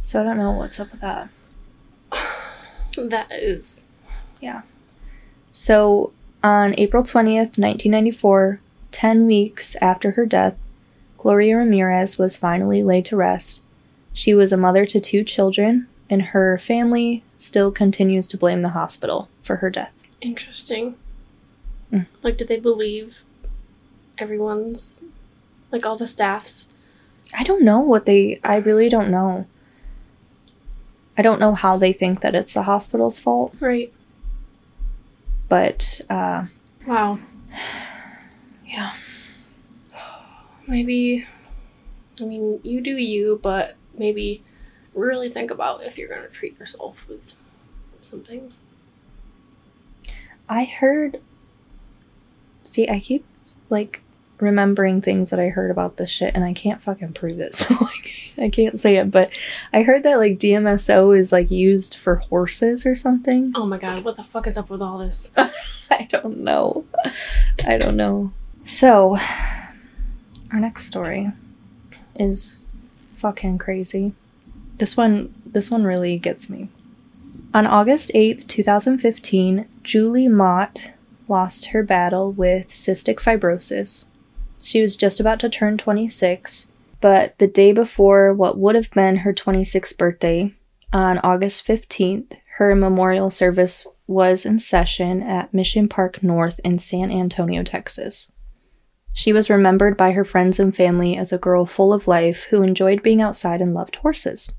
So 0.00 0.20
I 0.20 0.24
don't 0.24 0.38
know 0.38 0.52
what's 0.52 0.80
up 0.80 0.90
with 0.92 1.00
that. 1.00 1.28
That 2.94 3.32
is. 3.32 3.84
Yeah. 4.42 4.62
So 5.50 6.12
on 6.42 6.74
April 6.76 7.02
20th, 7.02 7.56
1994, 7.58 8.60
10 8.90 9.26
weeks 9.26 9.76
after 9.80 10.12
her 10.12 10.26
death, 10.26 10.58
Gloria 11.16 11.58
Ramirez 11.58 12.18
was 12.18 12.36
finally 12.36 12.82
laid 12.82 13.04
to 13.06 13.16
rest. 13.16 13.64
She 14.12 14.34
was 14.34 14.52
a 14.52 14.56
mother 14.56 14.84
to 14.86 15.00
two 15.00 15.24
children, 15.24 15.86
and 16.10 16.22
her 16.22 16.58
family 16.58 17.22
still 17.36 17.70
continues 17.70 18.26
to 18.28 18.36
blame 18.36 18.62
the 18.62 18.70
hospital 18.70 19.28
for 19.40 19.56
her 19.56 19.70
death. 19.70 19.94
Interesting. 20.20 20.96
Mm. 21.92 22.06
Like, 22.22 22.36
did 22.36 22.48
they 22.48 22.60
believe 22.60 23.24
everyone's, 24.18 25.00
like 25.70 25.86
all 25.86 25.96
the 25.96 26.06
staffs? 26.06 26.68
I 27.36 27.44
don't 27.44 27.62
know 27.62 27.80
what 27.80 28.06
they. 28.06 28.40
I 28.44 28.56
really 28.56 28.88
don't 28.88 29.10
know. 29.10 29.46
I 31.16 31.22
don't 31.22 31.40
know 31.40 31.54
how 31.54 31.76
they 31.76 31.92
think 31.92 32.20
that 32.20 32.34
it's 32.34 32.54
the 32.54 32.62
hospital's 32.62 33.18
fault, 33.18 33.54
Right. 33.60 33.92
but 35.48 36.00
uh, 36.08 36.46
Wow. 36.86 37.18
yeah. 38.66 38.92
Maybe, 40.66 41.26
I 42.20 42.24
mean, 42.24 42.60
you 42.62 42.80
do 42.80 42.96
you, 42.96 43.38
but 43.42 43.76
maybe 43.96 44.42
really 44.94 45.28
think 45.28 45.50
about 45.50 45.82
if 45.84 45.98
you're 45.98 46.08
going 46.08 46.22
to 46.22 46.28
treat 46.28 46.58
yourself 46.58 47.06
with 47.08 47.34
something. 48.00 48.50
I 50.48 50.64
heard. 50.64 51.20
See, 52.62 52.88
I 52.88 53.00
keep 53.00 53.24
like 53.68 54.00
remembering 54.42 55.00
things 55.00 55.30
that 55.30 55.38
I 55.38 55.48
heard 55.48 55.70
about 55.70 55.96
this 55.96 56.10
shit, 56.10 56.34
and 56.34 56.44
I 56.44 56.52
can't 56.52 56.82
fucking 56.82 57.12
prove 57.12 57.40
it, 57.40 57.54
so 57.54 57.74
like 57.80 58.32
I 58.36 58.50
can't 58.50 58.78
say 58.78 58.96
it. 58.96 59.10
But 59.10 59.30
I 59.72 59.82
heard 59.82 60.02
that 60.02 60.18
like 60.18 60.38
DMSO 60.38 61.18
is 61.18 61.32
like 61.32 61.50
used 61.50 61.96
for 61.96 62.16
horses 62.16 62.84
or 62.84 62.94
something. 62.94 63.52
Oh 63.54 63.64
my 63.64 63.78
god, 63.78 64.04
what 64.04 64.16
the 64.16 64.24
fuck 64.24 64.46
is 64.46 64.58
up 64.58 64.68
with 64.68 64.82
all 64.82 64.98
this? 64.98 65.30
I 65.90 66.08
don't 66.10 66.38
know. 66.38 66.84
I 67.64 67.78
don't 67.78 67.96
know. 67.96 68.32
So, 68.64 69.16
our 70.52 70.60
next 70.60 70.86
story 70.86 71.30
is 72.16 72.58
fucking 73.16 73.58
crazy. 73.58 74.12
This 74.78 74.96
one 74.96 75.32
this 75.46 75.70
one 75.70 75.84
really 75.84 76.18
gets 76.18 76.50
me. 76.50 76.68
On 77.54 77.66
August 77.66 78.10
8th, 78.14 78.46
2015, 78.46 79.66
Julie 79.82 80.28
Mott 80.28 80.92
lost 81.28 81.66
her 81.68 81.82
battle 81.82 82.32
with 82.32 82.68
cystic 82.68 83.16
fibrosis. 83.16 84.06
She 84.62 84.80
was 84.80 84.96
just 84.96 85.18
about 85.18 85.40
to 85.40 85.48
turn 85.48 85.76
26, 85.76 86.68
but 87.00 87.36
the 87.38 87.48
day 87.48 87.72
before 87.72 88.32
what 88.32 88.56
would 88.56 88.76
have 88.76 88.90
been 88.92 89.16
her 89.16 89.34
26th 89.34 89.98
birthday, 89.98 90.54
on 90.92 91.18
August 91.18 91.66
15th, 91.66 92.32
her 92.58 92.76
memorial 92.76 93.28
service 93.28 93.86
was 94.06 94.46
in 94.46 94.60
session 94.60 95.20
at 95.20 95.52
Mission 95.52 95.88
Park 95.88 96.22
North 96.22 96.60
in 96.62 96.78
San 96.78 97.10
Antonio, 97.10 97.64
Texas. 97.64 98.30
She 99.12 99.32
was 99.32 99.50
remembered 99.50 99.96
by 99.96 100.12
her 100.12 100.24
friends 100.24 100.60
and 100.60 100.74
family 100.74 101.16
as 101.16 101.32
a 101.32 101.38
girl 101.38 101.66
full 101.66 101.92
of 101.92 102.06
life 102.06 102.44
who 102.44 102.62
enjoyed 102.62 103.02
being 103.02 103.20
outside 103.20 103.60
and 103.60 103.74
loved 103.74 103.96
horses. 103.96 104.54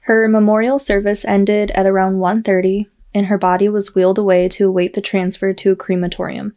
Her 0.00 0.28
memorial 0.28 0.78
service 0.78 1.24
ended 1.24 1.70
at 1.70 1.86
around 1.86 2.16
1:30 2.16 2.86
and 3.14 3.26
her 3.26 3.38
body 3.38 3.68
was 3.68 3.94
wheeled 3.94 4.18
away 4.18 4.48
to 4.50 4.68
await 4.68 4.94
the 4.94 5.00
transfer 5.00 5.54
to 5.54 5.72
a 5.72 5.76
crematorium. 5.76 6.54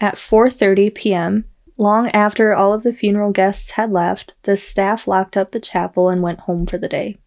At 0.00 0.14
4:30 0.14 0.94
p.m., 0.94 1.44
long 1.76 2.08
after 2.08 2.54
all 2.54 2.72
of 2.72 2.82
the 2.82 2.92
funeral 2.92 3.32
guests 3.32 3.72
had 3.72 3.90
left, 3.90 4.34
the 4.42 4.56
staff 4.56 5.06
locked 5.06 5.36
up 5.36 5.52
the 5.52 5.60
chapel 5.60 6.08
and 6.08 6.22
went 6.22 6.40
home 6.40 6.66
for 6.66 6.78
the 6.78 6.88
day. 6.88 7.18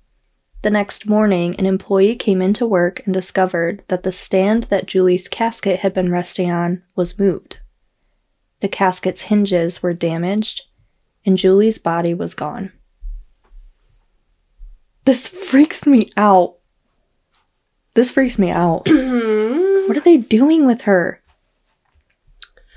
The 0.63 0.69
next 0.69 1.07
morning, 1.07 1.55
an 1.57 1.65
employee 1.65 2.15
came 2.15 2.41
into 2.41 2.65
work 2.65 3.01
and 3.05 3.13
discovered 3.13 3.83
that 3.89 4.03
the 4.03 4.11
stand 4.11 4.63
that 4.63 4.87
Julie's 4.87 5.27
casket 5.27 5.81
had 5.81 5.93
been 5.93 6.11
resting 6.11 6.49
on 6.49 6.83
was 6.95 7.19
moved. 7.19 7.59
The 8.59 8.67
casket's 8.67 9.23
hinges 9.23 9.83
were 9.83 9.93
damaged, 9.93 10.63
and 11.25 11.37
Julie's 11.37 11.77
body 11.77 12.13
was 12.13 12.33
gone. 12.33 12.71
This 15.05 15.27
freaks 15.27 15.85
me 15.85 16.09
out. 16.17 16.55
This 17.93 18.11
freaks 18.11 18.39
me 18.39 18.51
out. 18.51 18.87
What 19.87 19.95
are 19.95 20.01
they 20.01 20.17
doing 20.17 20.67
with 20.67 20.81
her? 20.81 21.21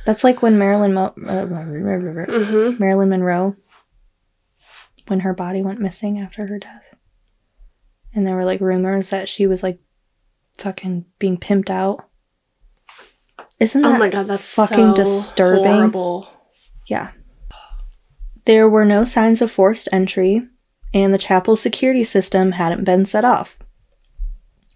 That's 0.06 0.24
like 0.24 0.42
when 0.42 0.58
Marilyn 0.58 0.94
Mo- 0.94 1.14
uh, 1.26 1.44
Mhm. 1.46 2.78
Marilyn 2.80 3.08
Monroe 3.10 3.56
when 5.08 5.20
her 5.20 5.34
body 5.34 5.62
went 5.62 5.80
missing 5.80 6.18
after 6.18 6.46
her 6.46 6.58
death. 6.58 6.82
And 8.14 8.26
there 8.26 8.34
were 8.36 8.44
like 8.44 8.60
rumors 8.60 9.10
that 9.10 9.28
she 9.28 9.46
was 9.46 9.62
like 9.62 9.78
fucking 10.58 11.04
being 11.18 11.36
pimped 11.36 11.70
out. 11.70 12.06
Isn't 13.58 13.82
that 13.82 13.96
Oh 13.96 13.98
my 13.98 14.08
god, 14.08 14.26
that's 14.26 14.54
fucking 14.54 14.90
so 14.90 14.94
disturbing? 14.94 15.64
Horrible. 15.72 16.28
Yeah. 16.86 17.10
There 18.46 18.68
were 18.70 18.84
no 18.86 19.04
signs 19.04 19.42
of 19.42 19.50
forced 19.50 19.88
entry, 19.92 20.46
and 20.94 21.12
the 21.12 21.18
chapel's 21.18 21.60
security 21.60 22.04
system 22.04 22.52
hadn't 22.52 22.84
been 22.84 23.04
set 23.04 23.24
off. 23.24 23.58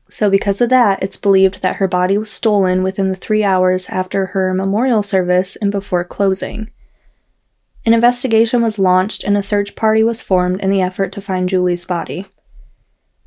So, 0.08 0.30
because 0.30 0.60
of 0.60 0.68
that, 0.70 1.02
it's 1.02 1.16
believed 1.16 1.62
that 1.62 1.76
her 1.76 1.88
body 1.88 2.18
was 2.18 2.30
stolen 2.30 2.82
within 2.82 3.10
the 3.10 3.16
three 3.16 3.42
hours 3.42 3.88
after 3.88 4.26
her 4.26 4.52
memorial 4.54 5.02
service 5.02 5.56
and 5.56 5.72
before 5.72 6.04
closing. 6.04 6.70
An 7.86 7.92
investigation 7.92 8.62
was 8.62 8.78
launched 8.78 9.24
and 9.24 9.36
a 9.36 9.42
search 9.42 9.74
party 9.74 10.02
was 10.02 10.22
formed 10.22 10.60
in 10.60 10.70
the 10.70 10.80
effort 10.80 11.12
to 11.12 11.20
find 11.20 11.48
Julie's 11.48 11.84
body. 11.84 12.26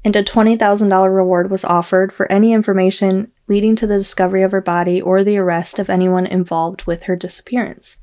And 0.03 0.15
a 0.15 0.23
$20,000 0.23 1.13
reward 1.13 1.49
was 1.51 1.65
offered 1.65 2.13
for 2.13 2.31
any 2.31 2.53
information 2.53 3.31
leading 3.47 3.75
to 3.75 3.87
the 3.87 3.97
discovery 3.97 4.43
of 4.43 4.51
her 4.51 4.61
body 4.61 5.01
or 5.01 5.23
the 5.23 5.37
arrest 5.37 5.79
of 5.79 5.89
anyone 5.89 6.25
involved 6.25 6.85
with 6.85 7.03
her 7.03 7.15
disappearance. 7.15 7.97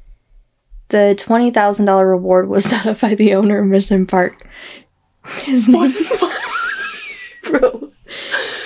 The 0.88 1.16
$20,000 1.18 2.08
reward 2.08 2.48
was 2.48 2.64
set 2.70 2.86
up 2.86 3.00
by 3.00 3.14
the 3.14 3.34
owner 3.34 3.58
of 3.60 3.66
Mission 3.66 4.06
Park. 4.06 4.46
His 5.38 5.68
name 5.68 5.90
is. 5.90 6.12
Bro. 7.44 7.90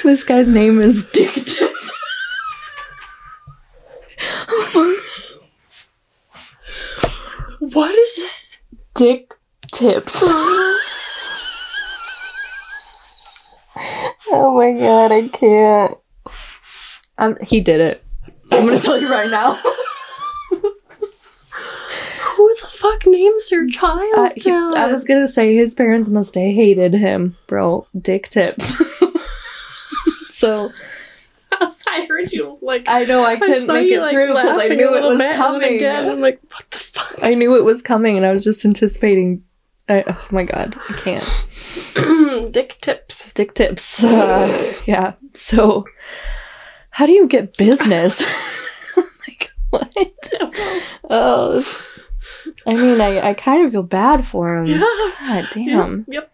This 0.08 0.24
guy's 0.24 0.48
name 0.48 0.80
is 0.80 1.04
Dick 1.04 1.34
Tips. 1.34 1.92
What 7.58 7.94
is 7.94 8.18
it? 8.18 8.46
Dick 8.94 9.34
Tips. 9.70 10.22
oh 10.26 10.80
my 14.56 14.72
god, 14.80 15.12
I 15.12 15.28
can't. 15.28 15.98
Um, 17.18 17.36
he 17.42 17.60
did 17.60 17.82
it. 17.82 18.02
I'm 18.50 18.64
gonna 18.64 18.80
tell 18.80 18.98
you 18.98 19.10
right 19.10 19.30
now. 19.30 19.56
Who 22.22 22.54
the 22.62 22.68
fuck 22.68 23.04
names 23.06 23.50
their 23.50 23.66
child? 23.66 24.02
Uh, 24.16 24.30
he- 24.36 24.50
I 24.50 24.90
was 24.90 25.04
gonna 25.04 25.28
say 25.28 25.54
his 25.54 25.74
parents 25.74 26.08
must 26.08 26.34
have 26.34 26.44
hated 26.44 26.94
him, 26.94 27.36
bro. 27.46 27.86
Dick 28.00 28.30
Tips. 28.30 28.82
so 30.38 30.70
I 31.60 32.06
heard 32.08 32.32
you 32.32 32.58
like. 32.62 32.84
I 32.86 33.04
know 33.04 33.24
I 33.24 33.36
couldn't 33.36 33.66
saw 33.66 33.72
make 33.72 33.90
it 33.90 34.00
like, 34.00 34.12
through 34.12 34.28
because 34.28 34.60
I 34.60 34.68
knew 34.68 34.96
it 34.96 35.02
was 35.02 35.20
coming. 35.34 35.76
Again, 35.76 36.08
I'm 36.08 36.20
like, 36.20 36.40
what 36.50 36.70
the 36.70 36.78
fuck? 36.78 37.18
I 37.20 37.34
knew 37.34 37.56
it 37.56 37.64
was 37.64 37.82
coming, 37.82 38.16
and 38.16 38.24
I 38.24 38.32
was 38.32 38.44
just 38.44 38.64
anticipating. 38.64 39.44
I, 39.88 40.04
oh 40.06 40.26
my 40.30 40.44
god, 40.44 40.76
I 40.90 40.92
can't. 40.92 42.52
Dick 42.52 42.78
tips. 42.80 43.32
Dick 43.32 43.54
tips. 43.54 44.04
Uh, 44.04 44.74
yeah. 44.86 45.14
So, 45.34 45.86
how 46.90 47.06
do 47.06 47.12
you 47.12 47.26
get 47.26 47.56
business? 47.56 48.22
like 48.96 49.50
what? 49.70 49.94
Oh, 51.10 51.64
I 52.66 52.74
mean, 52.74 53.00
I, 53.00 53.30
I 53.30 53.32
kind 53.32 53.64
of 53.64 53.72
feel 53.72 53.82
bad 53.82 54.26
for 54.26 54.58
him. 54.58 54.66
Yeah. 54.66 54.80
God 55.20 55.48
damn. 55.54 55.98
Yep. 56.00 56.06
yep. 56.08 56.32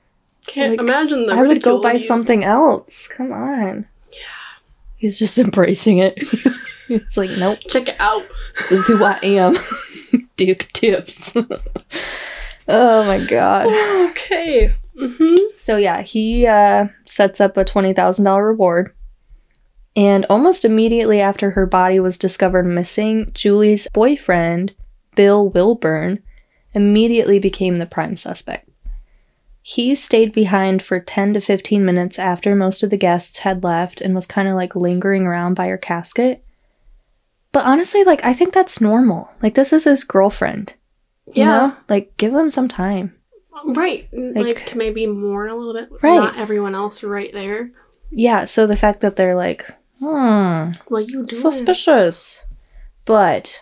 Can't 0.48 0.72
Like, 0.72 0.80
imagine 0.80 1.26
the. 1.26 1.32
I 1.32 1.42
would 1.42 1.62
go 1.62 1.80
buy 1.80 1.96
something 1.96 2.42
else. 2.42 3.06
Come 3.06 3.32
on. 3.32 3.86
He's 5.04 5.18
just 5.18 5.36
embracing 5.46 5.98
it. 5.98 6.18
It's 6.86 7.16
like, 7.16 7.30
nope, 7.38 7.60
Check 7.68 7.88
it 7.88 7.96
out. 7.98 8.24
this 8.58 8.70
is 8.72 8.86
who 8.86 9.02
I 9.02 9.18
am. 9.22 9.56
Duke 10.36 10.68
tips. 10.74 11.34
oh 12.68 13.06
my 13.06 13.24
god. 13.26 13.66
Okay. 14.10 14.74
Mm-hmm. 14.98 15.34
So 15.54 15.76
yeah, 15.78 16.02
he 16.02 16.46
uh, 16.46 16.88
sets 17.06 17.40
up 17.40 17.56
a 17.56 17.64
twenty 17.64 17.94
thousand 17.94 18.26
dollar 18.26 18.46
reward, 18.46 18.94
and 19.96 20.26
almost 20.28 20.64
immediately 20.66 21.22
after 21.22 21.52
her 21.52 21.64
body 21.66 22.00
was 22.00 22.18
discovered 22.18 22.64
missing, 22.66 23.30
Julie's 23.32 23.88
boyfriend, 23.94 24.74
Bill 25.16 25.48
Wilburn, 25.48 26.22
immediately 26.74 27.38
became 27.38 27.76
the 27.76 27.86
prime 27.86 28.14
suspect. 28.14 28.63
He 29.66 29.94
stayed 29.94 30.32
behind 30.34 30.82
for 30.82 31.00
10 31.00 31.32
to 31.32 31.40
15 31.40 31.86
minutes 31.86 32.18
after 32.18 32.54
most 32.54 32.82
of 32.82 32.90
the 32.90 32.98
guests 32.98 33.38
had 33.38 33.64
left 33.64 34.02
and 34.02 34.14
was 34.14 34.26
kind 34.26 34.46
of 34.46 34.54
like 34.56 34.76
lingering 34.76 35.24
around 35.26 35.54
by 35.54 35.68
her 35.68 35.78
casket. 35.78 36.44
But 37.50 37.64
honestly, 37.64 38.04
like, 38.04 38.22
I 38.22 38.34
think 38.34 38.52
that's 38.52 38.82
normal. 38.82 39.30
Like, 39.42 39.54
this 39.54 39.72
is 39.72 39.84
his 39.84 40.04
girlfriend. 40.04 40.74
You 41.28 41.44
Yeah. 41.44 41.46
know? 41.48 41.76
Like, 41.88 42.14
give 42.18 42.34
him 42.34 42.50
some 42.50 42.68
time. 42.68 43.14
Right. 43.64 44.06
Like, 44.12 44.44
Like- 44.44 44.66
to 44.66 44.76
maybe 44.76 45.06
mourn 45.06 45.48
a 45.48 45.54
little 45.56 45.72
bit. 45.72 45.88
Right. 46.02 46.16
Not 46.18 46.36
everyone 46.36 46.74
else 46.74 47.02
right 47.02 47.32
there. 47.32 47.70
Yeah, 48.10 48.44
so 48.44 48.66
the 48.66 48.76
fact 48.76 49.00
that 49.00 49.16
they're 49.16 49.34
like, 49.34 49.64
hmm, 49.98 50.72
What 50.88 51.08
you 51.08 51.24
doing? 51.24 51.28
suspicious. 51.28 52.44
But 53.06 53.60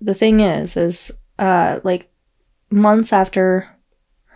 the 0.00 0.14
thing 0.14 0.40
is, 0.40 0.74
is 0.74 1.12
uh 1.38 1.80
like 1.84 2.08
months 2.70 3.12
after 3.12 3.68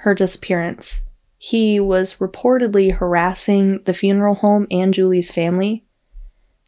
her 0.03 0.15
disappearance, 0.15 1.03
he 1.39 1.79
was 1.79 2.19
reportedly 2.19 2.93
harassing 2.93 3.83
the 3.85 3.95
funeral 3.95 4.35
home 4.35 4.67
and 4.71 4.93
Julie's 4.93 5.31
family, 5.31 5.85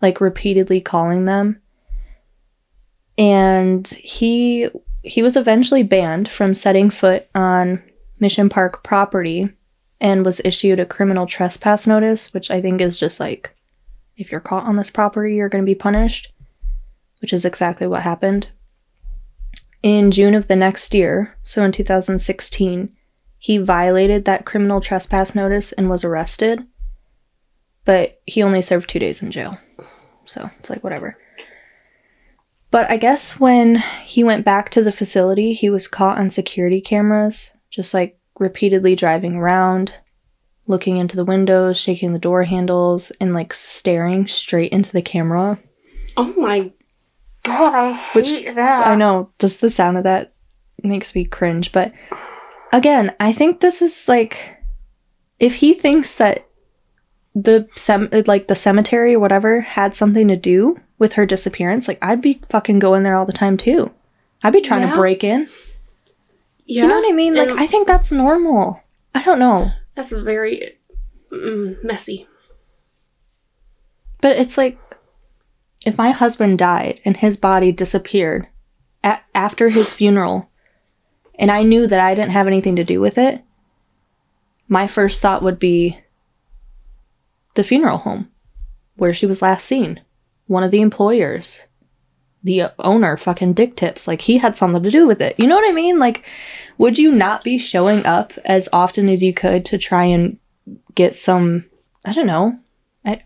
like 0.00 0.20
repeatedly 0.20 0.80
calling 0.80 1.24
them. 1.24 1.60
And 3.18 3.86
he 3.88 4.68
he 5.02 5.22
was 5.22 5.36
eventually 5.36 5.82
banned 5.82 6.28
from 6.28 6.54
setting 6.54 6.90
foot 6.90 7.28
on 7.34 7.82
Mission 8.20 8.48
Park 8.48 8.82
property 8.82 9.50
and 10.00 10.24
was 10.24 10.40
issued 10.44 10.80
a 10.80 10.86
criminal 10.86 11.26
trespass 11.26 11.86
notice, 11.86 12.32
which 12.32 12.50
I 12.50 12.60
think 12.60 12.80
is 12.80 12.98
just 12.98 13.20
like 13.20 13.54
if 14.16 14.30
you're 14.30 14.40
caught 14.40 14.64
on 14.64 14.76
this 14.76 14.90
property, 14.90 15.34
you're 15.34 15.48
going 15.48 15.62
to 15.62 15.70
be 15.70 15.74
punished, 15.74 16.32
which 17.20 17.32
is 17.32 17.44
exactly 17.44 17.86
what 17.86 18.02
happened. 18.02 18.48
In 19.82 20.12
June 20.12 20.34
of 20.34 20.46
the 20.46 20.56
next 20.56 20.94
year, 20.94 21.36
so 21.42 21.64
in 21.64 21.72
2016, 21.72 22.90
he 23.44 23.58
violated 23.58 24.24
that 24.24 24.46
criminal 24.46 24.80
trespass 24.80 25.34
notice 25.34 25.70
and 25.72 25.90
was 25.90 26.02
arrested, 26.02 26.66
but 27.84 28.22
he 28.24 28.42
only 28.42 28.62
served 28.62 28.88
two 28.88 28.98
days 28.98 29.22
in 29.22 29.30
jail. 29.30 29.58
So 30.24 30.48
it's 30.58 30.70
like, 30.70 30.82
whatever. 30.82 31.18
But 32.70 32.90
I 32.90 32.96
guess 32.96 33.38
when 33.38 33.82
he 34.02 34.24
went 34.24 34.46
back 34.46 34.70
to 34.70 34.82
the 34.82 34.90
facility, 34.90 35.52
he 35.52 35.68
was 35.68 35.88
caught 35.88 36.16
on 36.16 36.30
security 36.30 36.80
cameras, 36.80 37.52
just 37.68 37.92
like 37.92 38.18
repeatedly 38.40 38.96
driving 38.96 39.34
around, 39.36 39.92
looking 40.66 40.96
into 40.96 41.14
the 41.14 41.22
windows, 41.26 41.76
shaking 41.76 42.14
the 42.14 42.18
door 42.18 42.44
handles, 42.44 43.12
and 43.20 43.34
like 43.34 43.52
staring 43.52 44.26
straight 44.26 44.72
into 44.72 44.90
the 44.90 45.02
camera. 45.02 45.58
Oh 46.16 46.32
my 46.38 46.72
god, 47.42 47.74
I 47.74 47.92
hate 47.92 48.14
Which- 48.14 48.54
that. 48.54 48.86
I 48.86 48.94
know, 48.94 49.32
just 49.38 49.60
the 49.60 49.68
sound 49.68 49.98
of 49.98 50.04
that 50.04 50.32
makes 50.82 51.14
me 51.14 51.26
cringe. 51.26 51.72
But 51.72 51.92
again, 52.74 53.14
I 53.20 53.32
think 53.32 53.60
this 53.60 53.80
is 53.80 54.08
like 54.08 54.62
if 55.38 55.56
he 55.56 55.74
thinks 55.74 56.14
that 56.16 56.46
the 57.34 57.68
sem- 57.76 58.10
like 58.26 58.48
the 58.48 58.54
cemetery 58.54 59.14
or 59.14 59.18
whatever 59.20 59.60
had 59.62 59.94
something 59.94 60.28
to 60.28 60.36
do 60.36 60.80
with 60.98 61.14
her 61.14 61.26
disappearance, 61.26 61.88
like 61.88 61.98
I'd 62.02 62.20
be 62.20 62.40
fucking 62.48 62.78
going 62.78 63.02
there 63.02 63.14
all 63.14 63.26
the 63.26 63.32
time 63.32 63.56
too. 63.56 63.90
I'd 64.42 64.52
be 64.52 64.60
trying 64.60 64.82
Yeah. 64.82 64.90
to 64.90 64.96
break 64.96 65.24
in. 65.24 65.48
Yeah. 66.66 66.82
You 66.82 66.88
know 66.88 67.00
what 67.00 67.08
I 67.10 67.12
mean? 67.12 67.34
Like 67.34 67.50
I 67.50 67.66
think 67.66 67.86
that's 67.86 68.12
normal. 68.12 68.82
I 69.14 69.22
don't 69.22 69.38
know. 69.38 69.70
that's 69.94 70.12
very 70.12 70.78
mm, 71.32 71.82
messy. 71.84 72.26
But 74.20 74.36
it's 74.36 74.56
like 74.58 74.78
if 75.86 75.98
my 75.98 76.10
husband 76.12 76.58
died 76.58 77.00
and 77.04 77.16
his 77.16 77.36
body 77.36 77.70
disappeared 77.72 78.48
a- 79.02 79.20
after 79.34 79.68
his 79.68 79.92
funeral 79.92 80.48
and 81.38 81.50
I 81.50 81.62
knew 81.62 81.86
that 81.86 82.00
I 82.00 82.14
didn't 82.14 82.32
have 82.32 82.46
anything 82.46 82.76
to 82.76 82.84
do 82.84 83.00
with 83.00 83.18
it, 83.18 83.42
my 84.68 84.86
first 84.86 85.20
thought 85.20 85.42
would 85.42 85.58
be 85.58 86.00
the 87.54 87.64
funeral 87.64 87.98
home 87.98 88.30
where 88.96 89.12
she 89.12 89.26
was 89.26 89.42
last 89.42 89.64
seen. 89.66 90.00
One 90.46 90.62
of 90.62 90.70
the 90.70 90.80
employers, 90.80 91.64
the 92.42 92.64
owner, 92.78 93.16
fucking 93.16 93.54
dick 93.54 93.76
tips. 93.76 94.06
Like 94.06 94.22
he 94.22 94.38
had 94.38 94.56
something 94.56 94.82
to 94.82 94.90
do 94.90 95.06
with 95.06 95.20
it. 95.20 95.34
You 95.38 95.46
know 95.46 95.56
what 95.56 95.68
I 95.68 95.72
mean? 95.72 95.98
Like, 95.98 96.24
would 96.78 96.98
you 96.98 97.12
not 97.12 97.42
be 97.44 97.58
showing 97.58 98.04
up 98.06 98.32
as 98.44 98.68
often 98.72 99.08
as 99.08 99.22
you 99.22 99.32
could 99.32 99.64
to 99.66 99.78
try 99.78 100.04
and 100.04 100.38
get 100.94 101.14
some. 101.14 101.66
I 102.04 102.12
don't 102.12 102.26
know. 102.26 102.58
I 103.04 103.22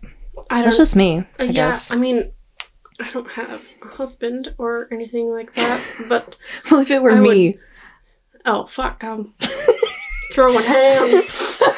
That's 0.49 0.63
don't. 0.63 0.77
just 0.77 0.95
me. 0.95 1.25
I 1.37 1.43
yeah, 1.43 1.51
guess. 1.51 1.91
I 1.91 1.95
mean, 1.95 2.31
I 2.99 3.09
don't 3.11 3.29
have 3.31 3.61
a 3.81 3.87
husband 3.87 4.55
or 4.57 4.87
anything 4.91 5.29
like 5.31 5.53
that. 5.55 5.83
but 6.07 6.37
Well, 6.71 6.81
if 6.81 6.89
it 6.91 7.01
were 7.01 7.11
I 7.11 7.19
would- 7.19 7.29
me, 7.29 7.57
oh 8.45 8.65
fuck, 8.67 9.03
I'm 9.03 9.33
throwing 10.33 10.63
hands. 10.63 11.59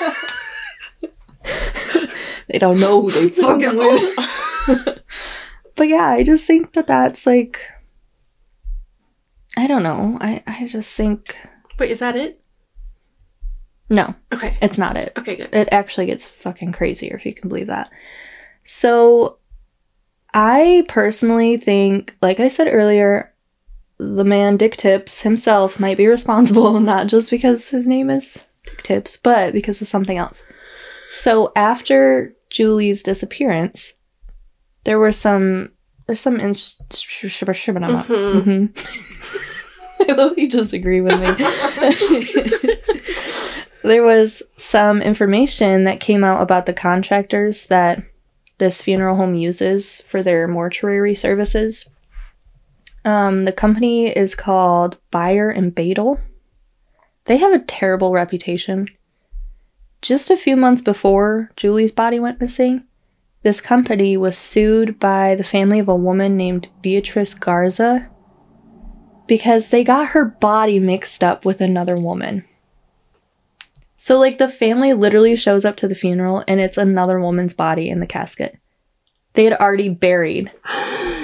they 2.48 2.60
don't 2.60 2.80
know 2.80 3.02
who 3.04 3.10
they 3.12 3.30
fucking 3.42 3.78
with. 3.78 5.02
but 5.76 5.88
yeah, 5.88 6.08
I 6.08 6.24
just 6.24 6.46
think 6.48 6.74
that 6.74 6.88
that's 6.88 7.26
like. 7.26 7.60
I 9.58 9.68
don't 9.68 9.84
know. 9.84 10.18
I 10.22 10.44
I 10.48 10.66
just 10.68 10.96
think 10.96 11.36
Wait, 11.78 11.92
is 11.92 12.00
that 12.00 12.16
it? 12.16 12.42
no, 13.90 14.16
Okay. 14.32 14.58
it's 14.62 14.78
not 14.78 14.96
it. 14.96 15.12
Okay, 15.18 15.36
good. 15.36 15.50
it 15.54 15.68
actually 15.72 16.06
gets 16.06 16.30
fucking 16.30 16.72
crazier 16.72 17.16
if 17.16 17.26
you 17.26 17.34
can 17.36 17.50
believe 17.50 17.68
that. 17.68 17.90
So 18.64 19.40
I 20.34 20.86
personally 20.88 21.58
think, 21.58 22.16
like 22.22 22.40
I 22.40 22.48
said 22.48 22.68
earlier, 22.70 23.34
the 24.04 24.24
man 24.24 24.58
Dick 24.58 24.78
Tips 24.78 25.22
himself 25.22 25.80
might 25.80 25.98
be 25.98 26.08
responsible, 26.08 26.80
not 26.94 27.06
just 27.08 27.30
because 27.30 27.70
his 27.70 27.88
name 27.88 28.10
is 28.10 28.44
Dick 28.66 28.82
Tips, 28.84 29.18
but 29.18 29.54
because 29.54 29.80
of 29.82 29.88
something 29.88 30.18
else. 30.18 30.44
So 31.10 31.52
after 31.56 32.34
Julie's 32.50 33.04
disappearance, 33.04 33.94
there 34.86 34.98
were 35.00 35.12
some 35.12 35.72
there's 36.08 36.22
some 36.22 36.38
in- 36.38 36.54
Mhm. 38.08 38.44
Mhm. 38.44 40.10
I 40.10 40.14
love 40.14 40.34
you 40.38 40.50
disagree 40.50 41.02
with 41.02 41.20
me. 41.20 41.36
there 43.84 44.04
was 44.04 44.42
some 44.58 45.02
information 45.02 45.84
that 45.86 46.00
came 46.00 46.24
out 46.24 46.42
about 46.42 46.66
the 46.66 46.74
contractors 46.74 47.66
that 47.68 48.04
this 48.58 48.82
funeral 48.82 49.16
home 49.16 49.36
uses 49.36 50.02
for 50.02 50.22
their 50.24 50.48
mortuary 50.48 51.14
services. 51.16 51.90
Um, 53.04 53.46
the 53.46 53.52
company 53.52 54.08
is 54.08 54.36
called 54.36 54.98
Bayer 55.12 55.50
and 55.50 55.74
Badel. 55.74 56.20
They 57.26 57.38
have 57.38 57.54
a 57.54 57.60
terrible 57.60 58.12
reputation. 58.12 58.88
Just 60.02 60.32
a 60.32 60.38
few 60.38 60.56
months 60.56 60.82
before 60.82 61.52
Julie's 61.56 61.92
body 61.92 62.20
went 62.20 62.42
missing, 62.42 62.84
this 63.44 63.62
company 63.62 64.18
was 64.18 64.38
sued 64.38 65.00
by 65.00 65.36
the 65.36 65.44
family 65.44 65.80
of 65.80 65.88
a 65.88 65.96
woman 65.96 66.38
named 66.38 66.70
Beatrice 66.82 67.34
Garza 67.34 68.10
because 69.28 69.70
they 69.70 69.84
got 69.84 70.10
her 70.10 70.26
body 70.26 70.80
mixed 70.80 71.24
up 71.24 71.46
with 71.46 71.62
another 71.62 71.96
woman. 71.96 72.46
So, 73.96 74.18
like, 74.18 74.40
the 74.40 74.50
family 74.50 74.94
literally 74.94 75.36
shows 75.36 75.64
up 75.64 75.78
to 75.78 75.88
the 75.88 75.96
funeral 75.96 76.44
and 76.48 76.60
it's 76.60 76.78
another 76.78 77.20
woman's 77.20 77.54
body 77.54 77.90
in 77.90 78.00
the 78.00 78.08
casket. 78.08 78.58
They 79.34 79.44
had 79.44 79.54
already 79.54 79.90
buried. 79.90 80.52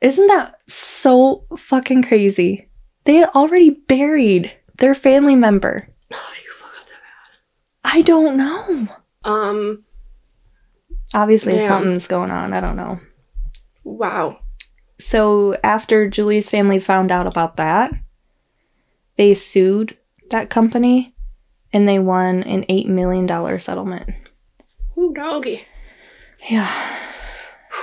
Isn't 0.00 0.28
that 0.28 0.54
so 0.66 1.44
fucking 1.56 2.02
crazy? 2.04 2.68
They 3.04 3.16
had 3.16 3.28
already 3.30 3.70
buried 3.70 4.52
their 4.78 4.94
family 4.94 5.36
member. 5.36 5.88
How 6.10 6.16
do 6.16 6.42
you 6.42 6.54
fuck 6.54 6.70
up 6.70 6.86
that 6.86 7.96
I 7.96 8.02
don't 8.02 8.36
know. 8.36 8.88
Um. 9.24 9.84
Obviously, 11.12 11.54
Damn. 11.54 11.68
something's 11.68 12.06
going 12.06 12.30
on. 12.30 12.52
I 12.52 12.60
don't 12.60 12.76
know. 12.76 13.00
Wow. 13.82 14.38
So, 14.98 15.56
after 15.64 16.08
Julie's 16.08 16.50
family 16.50 16.78
found 16.78 17.10
out 17.10 17.26
about 17.26 17.56
that, 17.56 17.92
they 19.16 19.34
sued 19.34 19.96
that 20.30 20.50
company 20.50 21.14
and 21.72 21.88
they 21.88 21.98
won 21.98 22.42
an 22.44 22.62
$8 22.64 22.86
million 22.86 23.26
settlement. 23.58 24.10
Ooh, 24.96 25.12
doggy. 25.14 25.66
Yeah. 26.48 26.68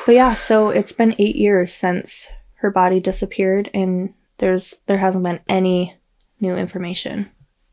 But 0.05 0.15
yeah, 0.15 0.33
so 0.33 0.69
it's 0.69 0.93
been 0.93 1.15
eight 1.17 1.35
years 1.35 1.73
since 1.73 2.29
her 2.55 2.71
body 2.71 2.99
disappeared, 2.99 3.69
and 3.73 4.13
there's 4.37 4.81
there 4.85 4.97
hasn't 4.97 5.23
been 5.23 5.39
any 5.47 5.95
new 6.39 6.55
information. 6.55 7.29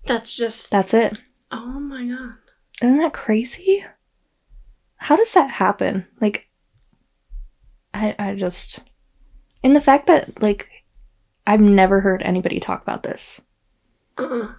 That's 0.07 0.35
just. 0.35 0.70
That's 0.70 0.94
it. 0.94 1.16
Oh 1.50 1.81
my 1.81 2.05
god. 2.07 2.37
Isn't 2.83 2.98
that 2.98 3.12
crazy? 3.12 3.85
How 4.96 5.16
does 5.16 5.33
that 5.33 5.50
happen? 5.50 6.07
Like, 6.20 6.48
I 7.92 8.14
I 8.18 8.35
just, 8.35 8.81
and 9.62 9.77
the 9.77 9.81
fact 9.81 10.07
that 10.07 10.42
like, 10.42 10.68
I've 11.46 11.61
never 11.61 12.00
heard 12.00 12.22
anybody 12.22 12.59
talk 12.59 12.83
about 12.83 13.03
this. 13.03 13.42
Uh-uh. 14.18 14.55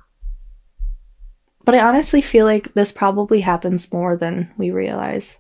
But 1.63 1.76
I 1.76 1.80
honestly 1.80 2.22
feel 2.22 2.46
like 2.46 2.74
this 2.76 2.91
probably 2.91 3.41
happens 3.41 3.91
more 3.91 4.15
than 4.15 4.54
we 4.56 4.70
realize. 4.70 5.39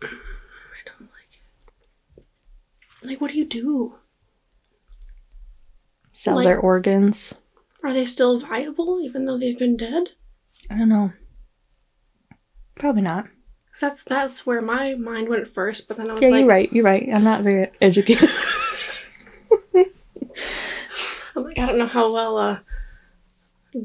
I 0.00 0.06
don't 0.86 1.10
like 1.10 1.40
it. 2.16 2.24
Like, 3.04 3.20
what 3.20 3.30
do 3.32 3.38
you 3.38 3.44
do? 3.44 3.96
Sell 6.12 6.36
Like- 6.36 6.46
their 6.46 6.58
organs. 6.58 7.34
Are 7.82 7.92
they 7.92 8.06
still 8.06 8.38
viable 8.38 9.00
even 9.02 9.26
though 9.26 9.36
they've 9.38 9.58
been 9.58 9.76
dead? 9.76 10.10
I 10.70 10.78
don't 10.78 10.88
know. 10.88 11.12
Probably 12.76 13.02
not. 13.02 13.26
'Cause 13.72 13.80
that's 13.80 14.02
that's 14.04 14.46
where 14.46 14.62
my 14.62 14.94
mind 14.94 15.28
went 15.28 15.48
first, 15.48 15.86
but 15.88 15.96
then 15.96 16.08
I 16.10 16.14
was 16.14 16.22
Yeah, 16.22 16.28
like, 16.30 16.38
you're 16.40 16.48
right. 16.48 16.72
You're 16.72 16.84
right. 16.84 17.08
I'm 17.12 17.24
not 17.24 17.42
very 17.42 17.70
educated. 17.82 18.30
I'm 21.36 21.42
like, 21.44 21.58
I 21.58 21.66
don't 21.66 21.78
know 21.78 21.86
how 21.88 22.12
well 22.12 22.38
a 22.38 22.62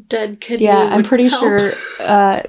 dead 0.08 0.40
kidney. 0.40 0.66
yeah, 0.68 0.78
I'm 0.78 1.04
pretty 1.04 1.28
help. 1.28 1.42
sure. 1.42 1.72
Uh, 2.00 2.44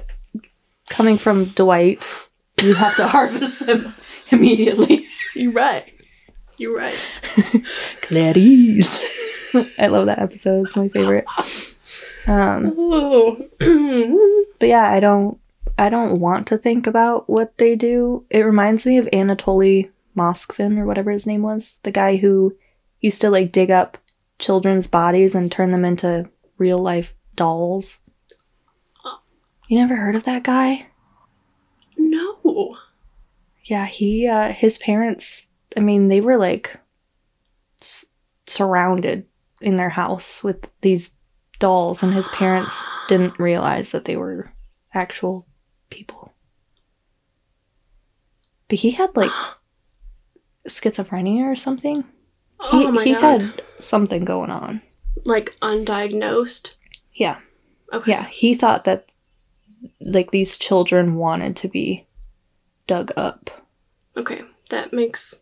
coming 0.89 1.17
from 1.17 1.45
Dwight, 1.45 2.27
you 2.61 2.73
have 2.75 2.95
to 2.95 3.07
harvest 3.15 3.65
them 3.65 3.93
immediately. 4.29 5.07
You're 5.35 5.51
right. 5.51 5.91
You're 6.61 6.77
right. 6.77 6.93
Clarice. 8.01 9.55
I 9.79 9.87
love 9.87 10.05
that 10.05 10.19
episode. 10.19 10.67
It's 10.67 10.75
my 10.75 10.89
favorite. 10.89 11.25
Um, 12.27 12.75
Oh. 12.77 13.35
but 14.59 14.69
yeah, 14.69 14.87
I 14.87 14.99
don't. 14.99 15.39
I 15.79 15.89
don't 15.89 16.19
want 16.19 16.45
to 16.47 16.59
think 16.59 16.85
about 16.85 17.27
what 17.27 17.57
they 17.57 17.75
do. 17.75 18.25
It 18.29 18.41
reminds 18.41 18.85
me 18.85 18.99
of 18.99 19.07
Anatoly 19.07 19.89
Moskvin 20.15 20.77
or 20.77 20.85
whatever 20.85 21.09
his 21.09 21.25
name 21.25 21.41
was, 21.41 21.79
the 21.81 21.91
guy 21.91 22.17
who 22.17 22.55
used 22.99 23.21
to 23.21 23.31
like 23.31 23.51
dig 23.51 23.71
up 23.71 23.97
children's 24.37 24.85
bodies 24.85 25.33
and 25.33 25.51
turn 25.51 25.71
them 25.71 25.83
into 25.83 26.29
real 26.59 26.77
life 26.77 27.15
dolls. 27.35 28.01
You 29.67 29.79
never 29.79 29.95
heard 29.95 30.15
of 30.15 30.25
that 30.25 30.43
guy? 30.43 30.85
no. 31.97 32.77
Yeah, 33.63 33.85
he 33.87 34.27
uh 34.27 34.51
his 34.51 34.77
parents, 34.77 35.47
I 35.77 35.79
mean, 35.79 36.07
they 36.07 36.21
were 36.21 36.37
like 36.37 36.77
s- 37.81 38.05
surrounded 38.47 39.25
in 39.61 39.75
their 39.77 39.89
house 39.89 40.43
with 40.43 40.69
these 40.81 41.11
dolls 41.59 42.01
and 42.03 42.13
his 42.13 42.27
parents 42.29 42.83
didn't 43.07 43.39
realize 43.39 43.91
that 43.91 44.05
they 44.05 44.17
were 44.17 44.51
actual 44.93 45.45
people. 45.89 46.33
But 48.67 48.79
he 48.79 48.91
had 48.91 49.15
like 49.15 49.31
schizophrenia 50.67 51.43
or 51.43 51.55
something. 51.55 52.03
Oh 52.59 52.79
he 52.79 52.91
my 52.91 53.03
he 53.03 53.13
god. 53.13 53.21
had 53.41 53.61
something 53.79 54.23
going 54.25 54.49
on. 54.51 54.81
like 55.25 55.55
undiagnosed. 55.61 56.73
Yeah. 57.13 57.37
Okay. 57.93 58.11
Yeah, 58.11 58.25
he 58.25 58.55
thought 58.55 58.83
that 58.85 59.07
like 59.99 60.31
these 60.31 60.57
children 60.57 61.15
wanted 61.15 61.55
to 61.57 61.67
be 61.67 62.07
dug 62.87 63.11
up. 63.17 63.49
Okay. 64.15 64.41
That 64.69 64.93
makes 64.93 65.35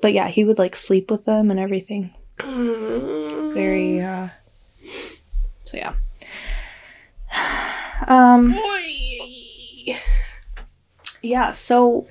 But 0.00 0.12
yeah, 0.12 0.28
he 0.28 0.44
would 0.44 0.58
like 0.58 0.76
sleep 0.76 1.10
with 1.10 1.24
them 1.24 1.50
and 1.50 1.58
everything. 1.58 2.14
mm, 2.38 3.54
Very 3.54 4.00
uh 4.00 4.28
so 5.64 5.76
yeah. 5.76 5.94
Um 8.06 8.54
yeah, 11.22 11.50
so 11.50 12.06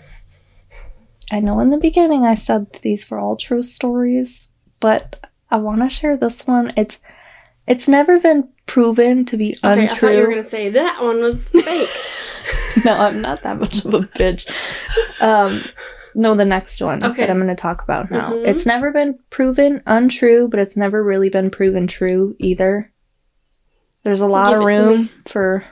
I 1.31 1.39
know 1.39 1.59
in 1.59 1.69
the 1.71 1.77
beginning 1.77 2.25
I 2.25 2.35
said 2.35 2.71
these 2.81 3.09
were 3.09 3.19
all 3.19 3.35
true 3.37 3.63
stories, 3.63 4.49
but 4.79 5.25
I 5.49 5.57
want 5.57 5.81
to 5.81 5.89
share 5.89 6.17
this 6.17 6.45
one. 6.45 6.73
It's 6.75 6.99
it's 7.67 7.87
never 7.87 8.19
been 8.19 8.49
proven 8.65 9.23
to 9.25 9.37
be 9.37 9.55
Okay, 9.63 9.67
I 9.67 9.73
untrue. 9.83 9.95
thought 10.09 10.15
you 10.15 10.21
were 10.23 10.29
gonna 10.29 10.43
say 10.43 10.69
that 10.71 11.01
one 11.01 11.21
was 11.21 11.43
fake. 11.45 12.85
no, 12.85 12.93
I'm 12.97 13.21
not 13.21 13.41
that 13.43 13.59
much 13.59 13.85
of 13.85 13.93
a 13.93 13.99
bitch. 13.99 14.49
Um, 15.21 15.61
no, 16.17 16.35
the 16.35 16.43
next 16.45 16.81
one 16.81 17.03
Okay. 17.03 17.21
that 17.21 17.29
I'm 17.29 17.37
going 17.37 17.47
to 17.47 17.55
talk 17.55 17.81
about 17.83 18.09
now. 18.11 18.31
Mhm. 18.31 18.45
It's 18.47 18.65
never 18.65 18.91
been 18.91 19.17
proven 19.29 19.81
untrue, 19.85 20.47
but 20.49 20.59
it's 20.59 20.75
never 20.75 21.01
really 21.03 21.29
been 21.29 21.49
proven 21.49 21.85
true 21.87 22.35
either. 22.39 22.91
There's 24.03 24.19
a 24.21 24.25
lot 24.27 24.49
Give 24.49 24.59
of 24.59 24.65
room 24.65 25.09
for, 25.27 25.63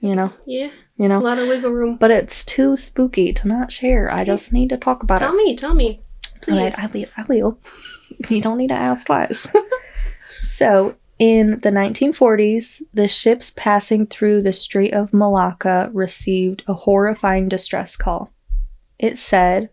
you 0.00 0.14
know, 0.16 0.32
yeah, 0.46 0.70
you 0.96 1.08
know. 1.08 1.18
a 1.18 1.20
lot 1.20 1.38
of 1.38 1.46
wiggle 1.48 1.70
room. 1.70 1.96
but 1.96 2.10
it's 2.10 2.44
too 2.44 2.74
spooky 2.76 3.32
to 3.34 3.46
not 3.48 3.70
share. 3.70 4.10
I 4.12 4.24
just 4.24 4.52
need 4.52 4.68
to 4.70 4.76
talk 4.76 5.02
about 5.02 5.18
Tell 5.20 5.28
it. 5.28 5.36
Tell 5.36 5.44
me, 5.46 5.56
tell 5.56 5.74
me, 5.74 6.00
please. 6.40 6.54
All 6.58 6.64
right, 6.64 6.78
I 6.78 6.86
will. 6.86 7.06
I 7.16 7.22
will. 7.28 7.58
You 8.28 8.42
don't 8.42 8.58
need 8.58 8.68
to 8.68 8.74
ask 8.74 9.06
twice. 9.06 9.48
so, 10.40 10.94
In 11.18 11.60
the 11.60 11.70
1940s, 11.70 12.82
the 12.92 13.06
ships 13.08 13.50
passing 13.54 14.06
through 14.06 14.42
the 14.42 14.52
Strait 14.52 14.92
of 14.92 15.12
Malacca 15.12 15.90
received 15.94 16.62
a 16.66 16.74
horrifying 16.74 17.48
distress 17.48 17.96
call. 17.96 18.32
It 19.02 19.18
said, 19.18 19.68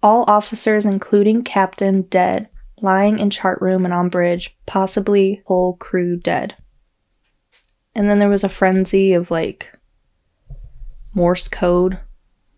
All 0.00 0.24
officers, 0.28 0.86
including 0.86 1.42
captain, 1.42 2.02
dead, 2.02 2.48
lying 2.80 3.18
in 3.18 3.28
chart 3.28 3.60
room 3.60 3.84
and 3.84 3.92
on 3.92 4.08
bridge, 4.08 4.56
possibly 4.64 5.42
whole 5.46 5.76
crew 5.76 6.16
dead. 6.16 6.54
And 7.96 8.08
then 8.08 8.20
there 8.20 8.28
was 8.28 8.44
a 8.44 8.48
frenzy 8.48 9.12
of 9.12 9.32
like 9.32 9.76
Morse 11.12 11.48
code 11.48 11.98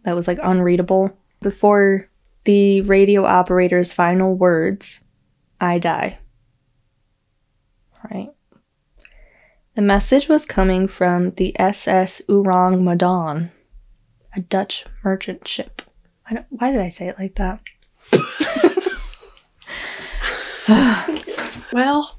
that 0.04 0.14
was 0.14 0.28
like 0.28 0.38
unreadable 0.42 1.16
before 1.40 2.10
the 2.44 2.82
radio 2.82 3.24
operator's 3.24 3.94
final 3.94 4.34
words 4.34 5.00
I 5.62 5.78
die. 5.78 6.18
Right. 8.10 8.28
The 9.76 9.82
message 9.82 10.28
was 10.28 10.44
coming 10.44 10.88
from 10.88 11.30
the 11.30 11.58
SS 11.58 12.20
Ourang 12.28 12.82
Medan, 12.82 13.50
a 14.36 14.40
Dutch 14.42 14.84
merchant 15.02 15.48
ship. 15.48 15.80
I 16.32 16.36
don't, 16.36 16.46
why 16.48 16.70
did 16.70 16.80
I 16.80 16.88
say 16.88 17.08
it 17.08 17.18
like 17.18 17.34
that? 17.34 17.60
Well, 21.72 22.18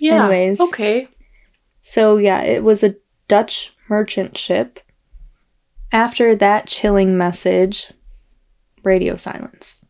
yeah. 0.00 0.24
Anyways. 0.24 0.60
Okay. 0.60 1.08
So, 1.80 2.18
yeah, 2.18 2.42
it 2.42 2.62
was 2.62 2.84
a 2.84 2.96
Dutch 3.26 3.74
merchant 3.88 4.36
ship. 4.36 4.80
After 5.90 6.36
that 6.36 6.66
chilling 6.66 7.16
message, 7.16 7.90
radio 8.84 9.16
silence. 9.16 9.80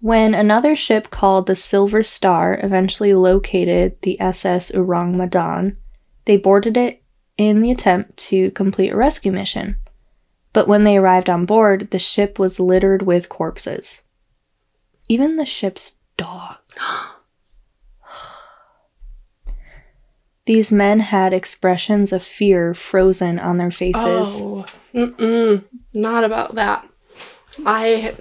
When 0.00 0.34
another 0.34 0.74
ship 0.76 1.10
called 1.10 1.46
the 1.46 1.56
Silver 1.56 2.02
Star 2.02 2.58
eventually 2.62 3.12
located 3.12 4.00
the 4.00 4.18
SS 4.20 4.72
Ourang 4.72 5.14
Medan, 5.14 5.76
they 6.24 6.36
boarded 6.36 6.76
it 6.76 7.02
in 7.36 7.60
the 7.60 7.70
attempt 7.70 8.16
to 8.16 8.50
complete 8.52 8.92
a 8.92 8.96
rescue 8.96 9.32
mission. 9.32 9.76
But 10.56 10.68
when 10.68 10.84
they 10.84 10.96
arrived 10.96 11.28
on 11.28 11.44
board, 11.44 11.90
the 11.90 11.98
ship 11.98 12.38
was 12.38 12.58
littered 12.58 13.02
with 13.02 13.28
corpses. 13.28 14.04
Even 15.06 15.36
the 15.36 15.44
ship's 15.44 15.96
dog. 16.16 16.56
These 20.46 20.72
men 20.72 21.00
had 21.00 21.34
expressions 21.34 22.10
of 22.10 22.24
fear 22.24 22.72
frozen 22.72 23.38
on 23.38 23.58
their 23.58 23.70
faces. 23.70 24.40
Oh, 24.42 24.64
mm-mm, 24.94 25.62
not 25.94 26.24
about 26.24 26.54
that. 26.54 26.88
I, 27.66 28.16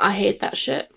I 0.00 0.10
hate 0.10 0.40
that 0.40 0.58
shit. 0.58 0.90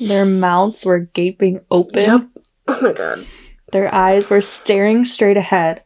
Their 0.00 0.24
mouths 0.24 0.84
were 0.84 0.98
gaping 0.98 1.60
open. 1.70 2.00
Yep. 2.00 2.26
Oh 2.66 2.80
my 2.80 2.92
god. 2.94 3.24
Their 3.70 3.94
eyes 3.94 4.28
were 4.28 4.40
staring 4.40 5.04
straight 5.04 5.36
ahead, 5.36 5.83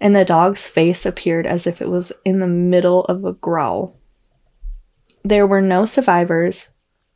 and 0.00 0.14
the 0.14 0.24
dog's 0.24 0.66
face 0.66 1.06
appeared 1.06 1.46
as 1.46 1.66
if 1.66 1.80
it 1.80 1.88
was 1.88 2.12
in 2.24 2.40
the 2.40 2.46
middle 2.46 3.04
of 3.04 3.24
a 3.24 3.32
growl. 3.32 3.96
There 5.24 5.46
were 5.46 5.62
no 5.62 5.84
survivors, 5.84 6.70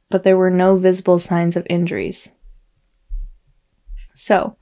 but 0.08 0.24
there 0.24 0.36
were 0.36 0.50
no 0.50 0.76
visible 0.76 1.18
signs 1.18 1.56
of 1.56 1.66
injuries. 1.70 2.32
So, 4.14 4.56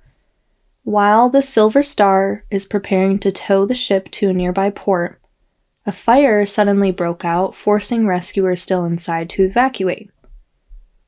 while 0.82 1.28
the 1.28 1.42
Silver 1.42 1.82
Star 1.82 2.44
is 2.50 2.66
preparing 2.66 3.18
to 3.20 3.32
tow 3.32 3.66
the 3.66 3.74
ship 3.74 4.10
to 4.12 4.30
a 4.30 4.32
nearby 4.32 4.70
port, 4.70 5.20
a 5.86 5.92
fire 5.92 6.44
suddenly 6.44 6.90
broke 6.90 7.24
out, 7.24 7.54
forcing 7.54 8.06
rescuers 8.06 8.62
still 8.62 8.84
inside 8.84 9.30
to 9.30 9.44
evacuate. 9.44 10.10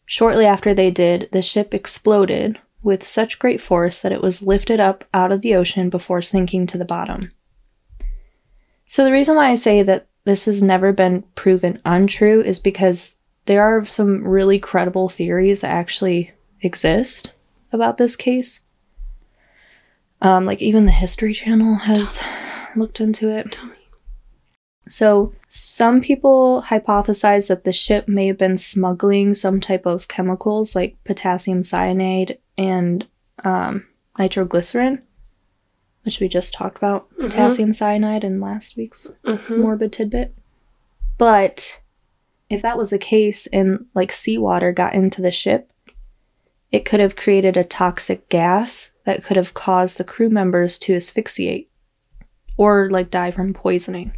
Shortly 0.06 0.46
after 0.46 0.74
they 0.74 0.90
did, 0.90 1.28
the 1.32 1.42
ship 1.42 1.74
exploded 1.74 2.58
with 2.82 3.06
such 3.06 3.38
great 3.38 3.60
force 3.60 4.00
that 4.00 4.12
it 4.12 4.22
was 4.22 4.42
lifted 4.42 4.80
up 4.80 5.04
out 5.12 5.32
of 5.32 5.42
the 5.42 5.54
ocean 5.54 5.90
before 5.90 6.22
sinking 6.22 6.66
to 6.66 6.78
the 6.78 6.84
bottom. 6.84 7.28
So, 8.84 9.04
the 9.04 9.12
reason 9.12 9.36
why 9.36 9.50
I 9.50 9.54
say 9.54 9.82
that 9.82 10.08
this 10.24 10.46
has 10.46 10.62
never 10.62 10.92
been 10.92 11.22
proven 11.34 11.80
untrue 11.84 12.42
is 12.42 12.58
because 12.58 13.14
there 13.46 13.62
are 13.62 13.84
some 13.84 14.26
really 14.26 14.58
credible 14.58 15.08
theories 15.08 15.60
that 15.60 15.70
actually 15.70 16.32
exist 16.60 17.32
about 17.72 17.98
this 17.98 18.16
case. 18.16 18.60
Um, 20.20 20.44
like, 20.44 20.60
even 20.60 20.86
the 20.86 20.92
History 20.92 21.32
Channel 21.32 21.76
has 21.76 22.22
looked 22.76 23.00
into 23.00 23.28
it. 23.28 23.58
So, 24.90 25.32
some 25.48 26.00
people 26.00 26.64
hypothesize 26.66 27.46
that 27.48 27.62
the 27.64 27.72
ship 27.72 28.08
may 28.08 28.26
have 28.26 28.38
been 28.38 28.56
smuggling 28.56 29.34
some 29.34 29.60
type 29.60 29.86
of 29.86 30.08
chemicals 30.08 30.74
like 30.74 30.96
potassium 31.04 31.62
cyanide 31.62 32.38
and 32.58 33.06
um, 33.44 33.86
nitroglycerin, 34.18 35.02
which 36.02 36.18
we 36.18 36.28
just 36.28 36.52
talked 36.52 36.76
about 36.76 37.08
potassium 37.16 37.72
cyanide 37.72 38.24
in 38.24 38.40
last 38.40 38.76
week's 38.76 39.12
Mm-hmm. 39.24 39.60
morbid 39.60 39.92
tidbit. 39.92 40.34
But 41.18 41.80
if 42.48 42.60
that 42.62 42.76
was 42.76 42.90
the 42.90 42.98
case 42.98 43.46
and 43.48 43.86
like 43.94 44.10
seawater 44.10 44.72
got 44.72 44.94
into 44.94 45.22
the 45.22 45.30
ship, 45.30 45.72
it 46.72 46.84
could 46.84 46.98
have 47.00 47.14
created 47.16 47.56
a 47.56 47.64
toxic 47.64 48.28
gas 48.28 48.90
that 49.04 49.22
could 49.22 49.36
have 49.36 49.54
caused 49.54 49.98
the 49.98 50.04
crew 50.04 50.30
members 50.30 50.78
to 50.80 50.94
asphyxiate 50.94 51.68
or 52.56 52.90
like 52.90 53.10
die 53.10 53.30
from 53.30 53.54
poisoning. 53.54 54.14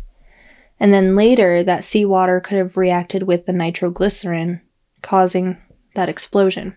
And 0.83 0.93
then 0.93 1.14
later, 1.14 1.62
that 1.62 1.85
seawater 1.85 2.41
could 2.41 2.59
have 2.59 2.76
reacted 2.76 3.22
with 3.22 3.47
the 3.47 3.53
nitroglycerin, 3.53 4.62
causing 5.01 5.57
that 5.95 6.09
explosion. 6.09 6.76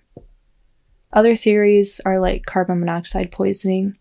Other 1.12 1.36
theories 1.36 2.00
are 2.06 2.20
like 2.20 2.46
carbon 2.46 2.82
monoxide 2.82 3.32
poisoning. 3.32 3.98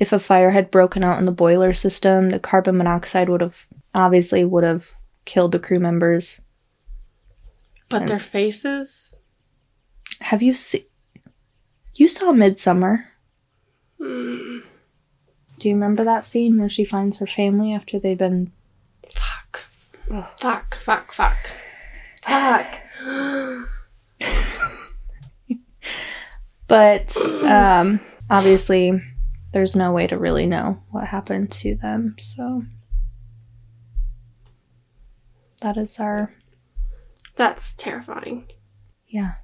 If 0.00 0.12
a 0.12 0.18
fire 0.18 0.50
had 0.50 0.72
broken 0.72 1.04
out 1.04 1.20
in 1.20 1.24
the 1.24 1.30
boiler 1.30 1.72
system, 1.72 2.30
the 2.30 2.40
carbon 2.40 2.76
monoxide 2.78 3.28
would 3.28 3.40
have 3.40 3.68
obviously 3.94 4.44
would 4.44 4.64
have 4.64 4.90
killed 5.24 5.52
the 5.52 5.60
crew 5.60 5.78
members. 5.78 6.42
But 7.88 8.08
their 8.08 8.18
faces. 8.18 9.20
Have 10.20 10.42
you 10.42 10.52
seen? 10.52 10.82
You 11.94 12.08
saw 12.08 12.32
Midsommar. 12.32 13.04
Mm, 14.00 14.64
Do 15.60 15.68
you 15.68 15.74
remember 15.76 16.02
that 16.02 16.24
scene 16.24 16.58
where 16.58 16.68
she 16.68 16.84
finds 16.84 17.18
her 17.18 17.26
family 17.26 17.72
after 17.72 18.00
they've 18.00 18.18
been? 18.18 18.50
Fuck. 20.40 20.76
Fuck. 20.76 21.12
Fuck. 21.12 21.12
Fuck. 21.12 21.36
Fuck. 22.22 23.68
But 26.68 27.16
um, 27.44 28.00
obviously, 28.28 29.00
there's 29.52 29.74
no 29.74 29.90
way 29.92 30.06
to 30.06 30.18
really 30.18 30.44
know 30.46 30.82
what 30.90 31.06
happened 31.06 31.50
to 31.52 31.74
them. 31.76 32.14
So 32.18 32.64
that 35.62 35.78
is 35.78 35.98
our 35.98 36.34
That's 37.36 37.72
terrifying. 37.72 38.48
Yeah. 39.06 39.36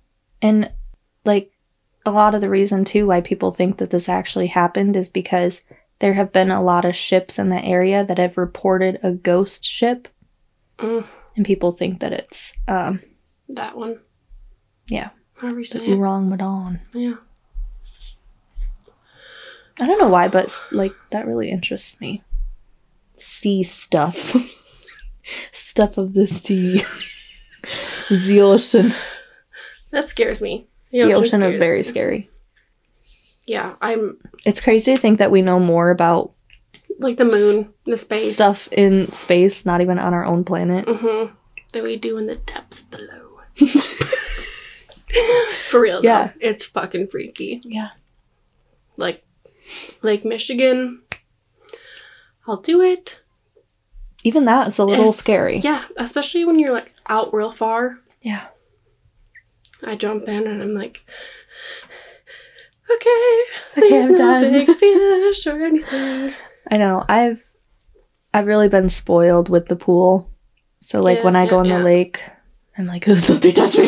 And 0.42 0.70
like 1.24 1.52
a 2.04 2.12
lot 2.12 2.34
of 2.34 2.42
the 2.42 2.50
reason 2.50 2.84
too 2.84 3.06
why 3.06 3.22
people 3.22 3.52
think 3.52 3.78
that 3.78 3.88
this 3.88 4.08
actually 4.08 4.48
happened 4.48 4.94
is 4.94 5.08
because 5.08 5.64
there 6.00 6.12
have 6.14 6.32
been 6.32 6.50
a 6.50 6.62
lot 6.62 6.84
of 6.84 6.94
ships 6.94 7.38
in 7.38 7.48
the 7.48 7.64
area 7.64 8.04
that 8.04 8.18
have 8.18 8.36
reported 8.36 9.00
a 9.02 9.12
ghost 9.12 9.64
ship 9.64 10.08
Mm, 10.78 11.06
and 11.36 11.46
people 11.46 11.72
think 11.72 12.00
that 12.00 12.12
it's 12.12 12.56
um 12.68 13.00
that 13.48 13.76
one. 13.76 14.00
Yeah. 14.88 15.10
However 15.34 15.60
you 15.60 15.66
the 15.66 15.78
say 15.78 15.86
it. 15.86 15.98
Ourang 15.98 16.28
Medan. 16.28 16.80
Yeah. 16.94 17.16
I 19.80 19.86
don't 19.86 19.98
know 19.98 20.08
why, 20.08 20.28
but 20.28 20.56
like 20.70 20.92
that 21.10 21.26
really 21.26 21.50
interests 21.50 22.00
me. 22.00 22.22
Sea 23.16 23.62
stuff. 23.62 24.36
stuff 25.52 25.98
of 25.98 26.14
the 26.14 26.26
sea. 26.26 26.82
the 28.10 28.40
ocean. 28.40 28.92
That 29.90 30.08
scares 30.08 30.40
me. 30.40 30.68
The 30.92 31.14
ocean 31.14 31.42
is 31.42 31.56
very 31.56 31.78
me. 31.78 31.82
scary. 31.82 32.30
Yeah, 33.46 33.74
I'm 33.80 34.18
It's 34.46 34.60
crazy 34.60 34.94
to 34.94 35.00
think 35.00 35.18
that 35.18 35.30
we 35.30 35.42
know 35.42 35.58
more 35.58 35.90
about 35.90 36.32
like 36.98 37.16
the 37.16 37.24
moon, 37.24 37.72
the 37.84 37.96
space 37.96 38.34
stuff 38.34 38.68
in 38.72 39.12
space, 39.12 39.64
not 39.66 39.80
even 39.80 39.98
on 39.98 40.14
our 40.14 40.24
own 40.24 40.44
planet. 40.44 40.86
Mm-hmm. 40.86 41.34
That 41.72 41.82
we 41.82 41.96
do 41.96 42.16
in 42.18 42.24
the 42.24 42.36
depths 42.36 42.82
below. 42.82 43.40
For 45.68 45.80
real, 45.80 46.02
though. 46.02 46.08
Yeah. 46.08 46.32
It's 46.40 46.64
fucking 46.64 47.08
freaky. 47.08 47.60
Yeah. 47.64 47.88
Like 48.96 49.24
Lake 50.02 50.24
Michigan. 50.24 51.02
I'll 52.46 52.58
do 52.58 52.80
it. 52.80 53.20
Even 54.22 54.44
that 54.46 54.68
is 54.68 54.78
a 54.78 54.84
little 54.84 55.04
It's- 55.06 55.18
scary. 55.18 55.58
Yeah, 55.58 55.84
especially 55.96 56.44
when 56.44 56.58
you're 56.58 56.72
like 56.72 56.92
out 57.08 57.32
real 57.34 57.50
far. 57.52 57.98
Yeah. 58.22 58.46
I 59.84 59.96
jump 59.96 60.28
in 60.28 60.46
and 60.46 60.62
I'm 60.62 60.74
like, 60.74 61.04
okay, 62.90 63.42
Okay, 63.76 64.00
I'm 64.02 64.12
no 64.12 64.18
done. 64.18 64.52
big 64.52 64.70
fish 64.76 65.46
or 65.46 65.60
anything. 65.62 66.34
I 66.70 66.76
know. 66.78 67.04
I've 67.08 67.44
I've 68.32 68.46
really 68.46 68.68
been 68.68 68.88
spoiled 68.88 69.48
with 69.48 69.66
the 69.68 69.76
pool. 69.76 70.30
So 70.80 71.02
like 71.02 71.18
Yeah, 71.18 71.24
when 71.24 71.36
I 71.36 71.46
go 71.46 71.62
yeah, 71.62 71.72
in 71.72 71.78
the 71.78 71.84
lake, 71.84 72.22
I'm 72.76 72.86
like, 72.86 73.08
"Oh, 73.08 73.16
something 73.16 73.52
touch 73.52 73.76
me. 73.78 73.86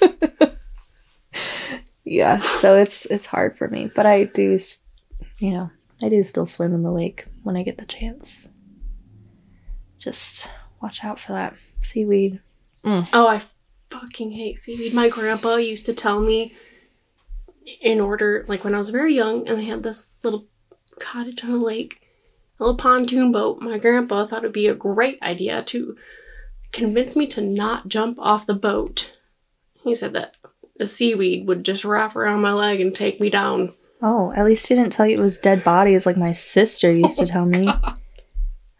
yeah, 2.04 2.38
so 2.38 2.76
it's 2.76 3.06
it's 3.06 3.26
hard 3.26 3.56
for 3.56 3.68
me, 3.68 3.90
but 3.94 4.06
I 4.06 4.24
do, 4.24 4.58
you 5.38 5.50
know, 5.52 5.70
I 6.02 6.08
do 6.08 6.22
still 6.24 6.46
swim 6.46 6.74
in 6.74 6.82
the 6.82 6.92
lake 6.92 7.26
when 7.42 7.56
I 7.56 7.62
get 7.62 7.78
the 7.78 7.86
chance. 7.86 8.48
Just 9.98 10.48
watch 10.80 11.04
out 11.04 11.18
for 11.18 11.32
that 11.32 11.54
seaweed. 11.82 12.40
Mm. 12.84 13.08
Oh, 13.12 13.26
I 13.26 13.42
fucking 13.90 14.32
hate 14.32 14.58
seaweed. 14.58 14.94
My 14.94 15.08
grandpa 15.08 15.56
used 15.56 15.86
to 15.86 15.92
tell 15.92 16.20
me 16.20 16.54
in 17.80 18.00
order, 18.00 18.44
like 18.48 18.64
when 18.64 18.74
I 18.74 18.78
was 18.78 18.90
very 18.90 19.14
young, 19.14 19.48
and 19.48 19.58
they 19.58 19.64
had 19.64 19.82
this 19.82 20.20
little 20.24 20.46
cottage 20.98 21.42
on 21.44 21.50
a 21.50 21.56
lake, 21.56 22.00
a 22.58 22.64
little 22.64 22.76
pontoon 22.76 23.32
boat. 23.32 23.60
My 23.60 23.78
grandpa 23.78 24.26
thought 24.26 24.40
it'd 24.40 24.52
be 24.52 24.66
a 24.68 24.74
great 24.74 25.20
idea 25.22 25.62
to 25.64 25.96
convince 26.72 27.16
me 27.16 27.26
to 27.28 27.40
not 27.40 27.88
jump 27.88 28.18
off 28.20 28.46
the 28.46 28.54
boat. 28.54 29.18
He 29.84 29.94
said 29.94 30.12
that 30.14 30.36
the 30.76 30.86
seaweed 30.86 31.46
would 31.46 31.64
just 31.64 31.84
wrap 31.84 32.16
around 32.16 32.40
my 32.40 32.52
leg 32.52 32.80
and 32.80 32.94
take 32.94 33.20
me 33.20 33.30
down. 33.30 33.74
Oh, 34.00 34.32
at 34.36 34.44
least 34.44 34.68
he 34.68 34.74
didn't 34.74 34.92
tell 34.92 35.06
you 35.06 35.18
it 35.18 35.22
was 35.22 35.38
dead 35.38 35.64
bodies 35.64 36.06
like 36.06 36.16
my 36.16 36.32
sister 36.32 36.92
used 36.92 37.18
to 37.18 37.26
tell 37.26 37.44
me. 37.44 37.68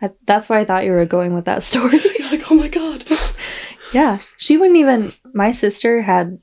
Oh 0.01 0.07
I, 0.07 0.13
that's 0.27 0.49
why 0.49 0.61
I 0.61 0.65
thought 0.65 0.85
you 0.85 0.93
were 0.93 1.05
going 1.07 1.35
with 1.35 1.47
that 1.47 1.63
story. 1.65 1.99
You're 2.19 2.31
like, 2.31 2.51
oh 2.53 2.55
my 2.55 2.69
god. 2.69 3.05
yeah, 3.93 4.19
she 4.37 4.57
wouldn't 4.57 4.79
even. 4.79 5.13
My 5.35 5.51
sister 5.51 6.03
had, 6.03 6.39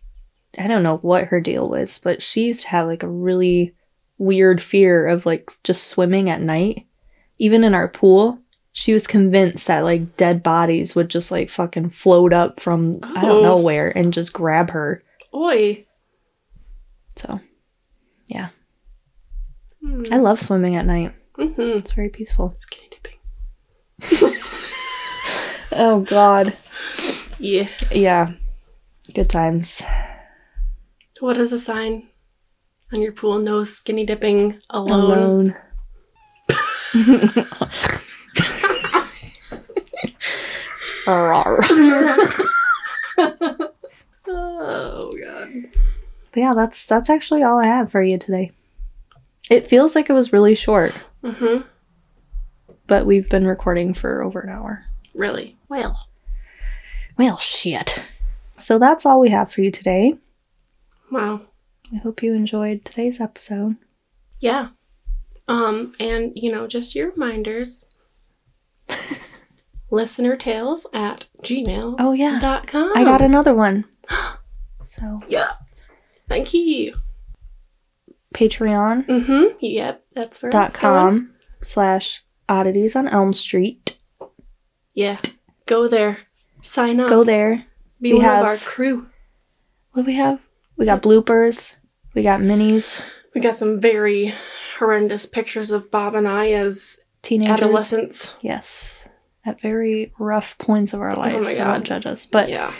I 0.58 0.68
don't 0.68 0.84
know 0.84 0.98
what 0.98 1.26
her 1.28 1.40
deal 1.40 1.70
was, 1.70 1.98
but 2.00 2.22
she 2.22 2.48
used 2.48 2.64
to 2.64 2.68
have 2.70 2.88
like 2.88 3.04
a 3.04 3.08
really 3.08 3.74
weird 4.18 4.62
fear 4.62 5.08
of 5.08 5.26
like 5.26 5.52
just 5.64 5.88
swimming 5.88 6.30
at 6.30 6.42
night. 6.42 6.86
Even 7.38 7.64
in 7.64 7.74
our 7.74 7.88
pool, 7.88 8.40
she 8.72 8.94
was 8.94 9.08
convinced 9.08 9.68
that 9.68 9.82
like 9.82 10.16
dead 10.18 10.42
bodies 10.44 10.96
would 10.96 11.10
just 11.10 11.32
like 11.32 11.50
fucking 11.50 11.90
float 11.90 12.34
up 12.34 12.60
from 12.60 13.00
I 13.04 13.22
don't 13.22 13.44
know 13.44 13.56
Oh. 13.58 13.62
where 13.62 13.90
and 13.98 14.14
just 14.14 14.32
grab 14.34 14.70
her. 14.72 15.04
Oi. 15.34 15.86
So, 17.18 17.40
yeah, 18.28 18.50
Hmm. 19.82 20.04
I 20.12 20.18
love 20.18 20.40
swimming 20.42 20.76
at 20.76 20.86
night. 20.86 21.14
Mm-hmm. 21.38 21.62
It's 21.80 21.92
very 21.92 22.10
peaceful. 22.10 22.52
It's 22.54 22.62
Skinny 22.64 22.90
dipping. 22.90 24.34
Oh 25.78 26.02
God. 26.02 26.56
Yeah. 27.38 27.68
Yeah. 27.92 28.32
Good 29.14 29.30
times. 29.30 29.82
What 31.20 31.38
is 31.38 31.52
a 31.52 31.58
sign 31.60 32.08
on 32.96 33.02
your 33.02 33.12
pool? 33.12 33.38
No 33.40 33.64
skinny 33.64 34.06
dipping 34.06 34.60
alone. 34.70 35.56
Alone. 41.08 42.36
Oh 44.28 45.12
god. 45.22 45.50
But 46.32 46.40
yeah, 46.40 46.54
that's 46.56 46.86
that's 46.86 47.10
actually 47.10 47.44
all 47.44 47.60
I 47.60 47.66
have 47.66 47.92
for 47.92 48.02
you 48.02 48.18
today. 48.18 48.52
It 49.50 49.68
feels 49.68 49.96
like 49.96 50.10
it 50.10 50.14
was 50.14 50.34
really 50.34 50.56
short, 50.56 51.06
Mm-hmm. 51.24 51.62
but 52.88 53.06
we've 53.06 53.30
been 53.30 53.46
recording 53.46 53.94
for 53.94 54.24
over 54.24 54.40
an 54.42 54.50
hour. 54.50 54.84
Really? 55.14 55.58
Well. 55.70 56.08
Well, 57.18 57.38
shit. 57.38 58.04
So 58.58 58.80
that's 58.80 59.06
all 59.06 59.20
we 59.20 59.30
have 59.30 59.52
for 59.52 59.62
you 59.62 59.70
today. 59.72 60.16
Wow. 61.12 61.42
I 61.96 62.00
hope 62.00 62.22
you 62.22 62.34
enjoyed 62.34 62.84
today's 62.86 63.22
episode. 63.22 63.78
Yeah. 64.40 64.70
Um, 65.48 65.94
and 66.00 66.34
you 66.36 66.52
know, 66.52 66.68
just 66.68 66.94
your 66.96 67.12
reminders. 67.12 67.86
Listener 69.92 70.36
tales 70.36 70.88
at 70.94 71.28
gmail. 71.44 71.96
Oh 72.00 72.12
yeah. 72.12 72.40
Dot 72.40 72.68
com. 72.68 72.92
I 72.96 73.04
got 73.04 73.22
another 73.22 73.54
one. 73.54 73.86
So 74.88 75.20
Yeah. 75.28 75.52
Thank 76.30 76.54
you. 76.54 76.96
Patreon. 78.34 79.06
Mm-hmm. 79.06 79.44
Yep. 79.60 80.06
That's 80.14 80.42
where 80.42 80.52
it's 80.54 80.80
going. 80.80 81.30
slash 81.62 82.24
oddities 82.48 82.96
on 82.96 83.06
Elm 83.10 83.34
Street. 83.34 83.98
Yeah. 84.94 85.20
Go 85.66 85.90
there. 85.90 86.20
Sign 86.62 87.02
up. 87.02 87.10
Go 87.10 87.26
there. 87.26 87.66
Be 88.00 88.14
we 88.14 88.20
one 88.20 88.24
have- 88.26 88.40
of 88.44 88.46
our 88.48 88.58
crew. 88.58 89.08
What 89.92 90.04
do 90.04 90.08
we 90.08 90.16
have? 90.16 90.40
We 90.78 90.86
got 90.86 91.02
bloopers. 91.02 91.76
We 92.16 92.24
got 92.24 92.40
minis. 92.40 93.02
We 93.34 93.42
got 93.42 93.58
some 93.58 93.80
very 93.80 94.34
horrendous 94.80 95.26
pictures 95.26 95.72
of 95.72 95.92
Bob 95.92 96.16
and 96.16 96.28
I 96.28 96.52
as 96.52 97.02
Teenagers. 97.22 97.54
adolescents. 97.62 98.36
Yes. 98.42 99.10
At 99.46 99.62
very 99.62 100.12
rough 100.18 100.58
points 100.58 100.94
of 100.94 101.02
our 101.02 101.16
life. 101.16 101.36
Oh 101.36 101.42
my 101.44 101.52
so 101.52 101.58
God. 101.64 101.74
don't 101.74 101.84
judge 101.84 102.06
us. 102.06 102.26
But 102.26 102.50
yeah. 102.50 102.74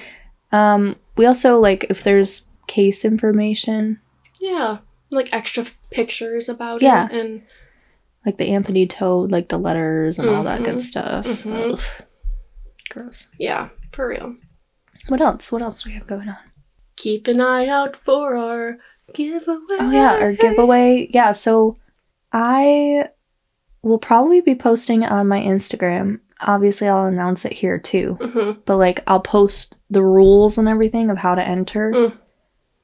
um 0.52 0.96
we 1.18 1.26
also 1.26 1.60
like 1.60 1.86
if 1.90 2.04
there's 2.04 2.48
case 2.68 3.06
information, 3.06 4.00
Yeah. 4.40 4.78
Like 5.12 5.32
extra 5.34 5.66
pictures 5.92 6.50
about 6.50 6.82
Yeah. 6.82 7.06
it. 7.08 7.12
And 7.12 7.44
like 8.26 8.38
the 8.38 8.50
Anthony 8.50 8.88
Todt, 8.88 9.32
like 9.32 9.50
the 9.50 9.60
letters 9.60 10.18
and 10.18 10.28
all 10.30 10.44
that 10.46 10.64
good 10.64 10.78
Mhm. 10.78 10.82
stuff. 10.82 11.26
Mhm. 11.26 11.74
Ugh. 11.74 11.82
Gross. 12.90 13.28
yeah, 13.38 13.70
for 13.92 14.08
real. 14.08 14.36
What 15.08 15.22
else? 15.22 15.52
What 15.52 15.62
else 15.62 15.84
do 15.84 15.90
we 15.90 15.96
have 15.96 16.08
going 16.08 16.30
on? 16.30 16.38
Keep 16.96 17.28
an 17.28 17.42
eye 17.42 17.68
out 17.68 17.96
for 17.96 18.36
our 18.38 18.78
giveaway. 19.14 19.58
Oh 19.80 19.92
yeah, 19.92 20.18
our 20.22 20.34
giveaway. 20.34 21.08
Yeah, 21.12 21.32
so 21.32 21.78
I 22.32 23.10
will 23.82 24.00
probably 24.00 24.42
be 24.42 24.56
posting 24.56 25.04
on 25.04 25.28
my 25.28 25.40
Instagram. 25.40 26.20
Obviously, 26.42 26.88
I'll 26.88 27.06
announce 27.06 27.46
it 27.46 27.54
here 27.54 27.80
too. 27.80 28.18
Mm-hmm. 28.20 28.60
But 28.66 28.78
like, 28.78 29.04
I'll 29.08 29.22
post 29.22 29.76
the 29.90 30.04
rules 30.04 30.58
and 30.58 30.68
everything 30.68 31.10
of 31.10 31.18
how 31.18 31.36
to 31.36 31.42
enter 31.44 31.92
Mm. 31.92 32.18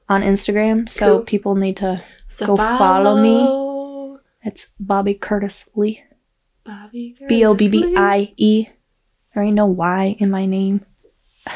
on 0.08 0.22
Instagram. 0.22 0.88
So 0.88 1.16
Cool. 1.16 1.24
people 1.24 1.54
need 1.54 1.76
to. 1.78 2.02
So 2.28 2.46
Go 2.46 2.56
follow 2.56 3.20
me. 3.22 4.18
It's 4.44 4.68
Bobbie 4.80 5.14
Curtis 5.20 5.66
Lee. 5.74 6.02
Bobbie 6.64 7.14
B 7.28 7.44
O 7.44 7.54
B 7.54 7.68
B 7.68 7.94
I 7.96 8.32
E. 8.36 8.68
There 9.34 9.42
ain't 9.42 9.54
no 9.56 9.66
Y 9.66 10.16
in 10.18 10.30
my 10.30 10.46
name. 10.46 10.84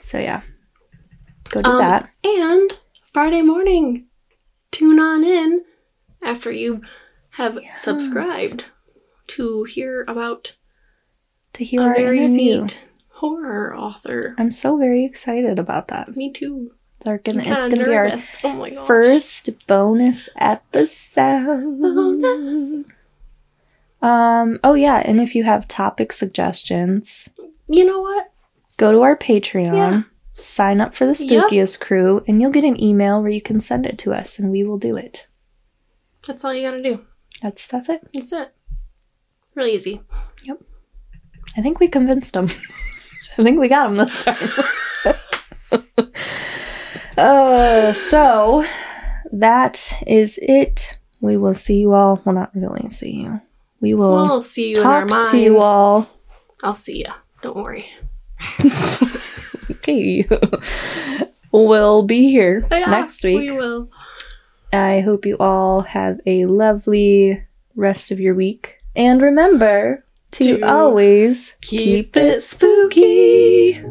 So 0.00 0.18
yeah, 0.18 0.42
go 1.50 1.62
do 1.62 1.70
Um, 1.70 1.78
that. 1.78 2.10
And 2.24 2.78
Friday 3.12 3.42
morning, 3.42 4.06
tune 4.70 4.98
on 5.00 5.24
in 5.24 5.64
after 6.24 6.50
you 6.50 6.80
have 7.30 7.58
Yes. 7.62 7.82
subscribed 7.82 8.64
to 9.28 9.64
hear 9.64 10.04
about 10.08 10.56
To 11.54 11.64
hear 11.64 11.80
a 11.80 11.84
our 11.84 11.94
very 11.94 12.24
interview. 12.24 12.62
neat 12.62 12.80
horror 13.14 13.76
author. 13.76 14.34
I'm 14.38 14.50
so 14.50 14.76
very 14.76 15.04
excited 15.04 15.58
about 15.58 15.88
that. 15.88 16.16
Me 16.16 16.32
too. 16.32 16.72
It's, 16.98 17.06
our 17.06 17.18
gonna, 17.18 17.42
it's 17.44 17.66
gonna 17.66 17.84
be 17.84 17.94
our 17.94 18.12
oh 18.44 18.84
first 18.86 19.66
bonus 19.66 20.28
episode. 20.36 21.80
Bonus. 21.80 22.80
Um. 24.02 24.58
Oh 24.64 24.74
yeah, 24.74 25.02
and 25.04 25.20
if 25.20 25.34
you 25.34 25.44
have 25.44 25.66
topic 25.68 26.12
suggestions, 26.12 27.28
You 27.68 27.84
know 27.86 28.00
what? 28.00 28.32
go 28.76 28.92
to 28.92 29.00
our 29.02 29.16
Patreon, 29.16 29.74
Yeah. 29.74 30.02
Sign 30.40 30.80
up 30.80 30.94
for 30.94 31.06
the 31.06 31.24
Yep. 31.24 31.44
spookiest 31.50 31.80
crew, 31.80 32.22
and 32.26 32.40
you'll 32.40 32.50
get 32.50 32.64
an 32.64 32.82
email 32.82 33.20
where 33.20 33.30
you 33.30 33.40
can 33.42 33.60
send 33.60 33.86
it 33.86 33.98
to 33.98 34.12
us, 34.12 34.38
and 34.38 34.50
we 34.50 34.64
will 34.64 34.78
do 34.78 34.96
it. 34.96 35.26
That's 36.26 36.44
all 36.44 36.52
you 36.54 36.62
gotta 36.68 36.82
do. 36.82 37.00
That's 37.42 37.66
that's 37.66 37.88
it. 37.88 38.00
That's 38.14 38.32
it. 38.32 38.54
Really 39.54 39.74
easy. 39.74 40.00
Yep. 40.44 40.58
I 41.56 41.62
think 41.62 41.80
we 41.80 41.88
convinced 41.88 42.34
them. 42.34 42.46
I 43.38 43.42
think 43.42 43.58
we 43.60 43.68
got 43.68 43.84
them 43.88 43.96
this 43.96 44.24
time. 44.24 46.06
uh, 47.18 47.92
so 47.92 48.64
that 49.32 49.94
is 50.06 50.38
it. 50.42 50.98
We 51.20 51.36
will 51.36 51.54
see 51.54 51.78
you 51.78 51.92
all. 51.92 52.20
Well, 52.24 52.34
not 52.34 52.54
really 52.54 52.88
see 52.90 53.10
you. 53.12 53.40
We 53.80 53.94
will 53.94 54.14
We'll 54.14 54.42
see 54.42 54.70
you 54.70 54.76
in 54.80 54.86
our 54.86 55.00
talk 55.02 55.10
minds. 55.10 55.30
to 55.30 55.38
you 55.38 55.58
all. 55.58 56.08
I'll 56.62 56.74
see 56.74 57.02
ya. 57.04 57.14
Don't 57.42 57.56
worry. 57.56 57.86
Okay. 59.70 60.28
we'll 61.52 62.02
be 62.02 62.30
here 62.30 62.66
Yeah, 62.70 62.90
next 62.90 63.22
week. 63.24 63.50
We 63.50 63.56
will. 63.56 63.88
I 64.72 65.00
hope 65.00 65.26
you 65.26 65.36
all 65.38 65.82
have 65.82 66.20
a 66.26 66.46
lovely 66.46 67.44
rest 67.74 68.10
of 68.10 68.20
your 68.20 68.34
week. 68.34 68.78
And 68.94 69.20
remember 69.20 70.04
to, 70.32 70.58
To 70.58 70.60
always 70.62 71.56
Keep 71.60 72.16
it 72.16 72.42
spooky. 72.42 73.82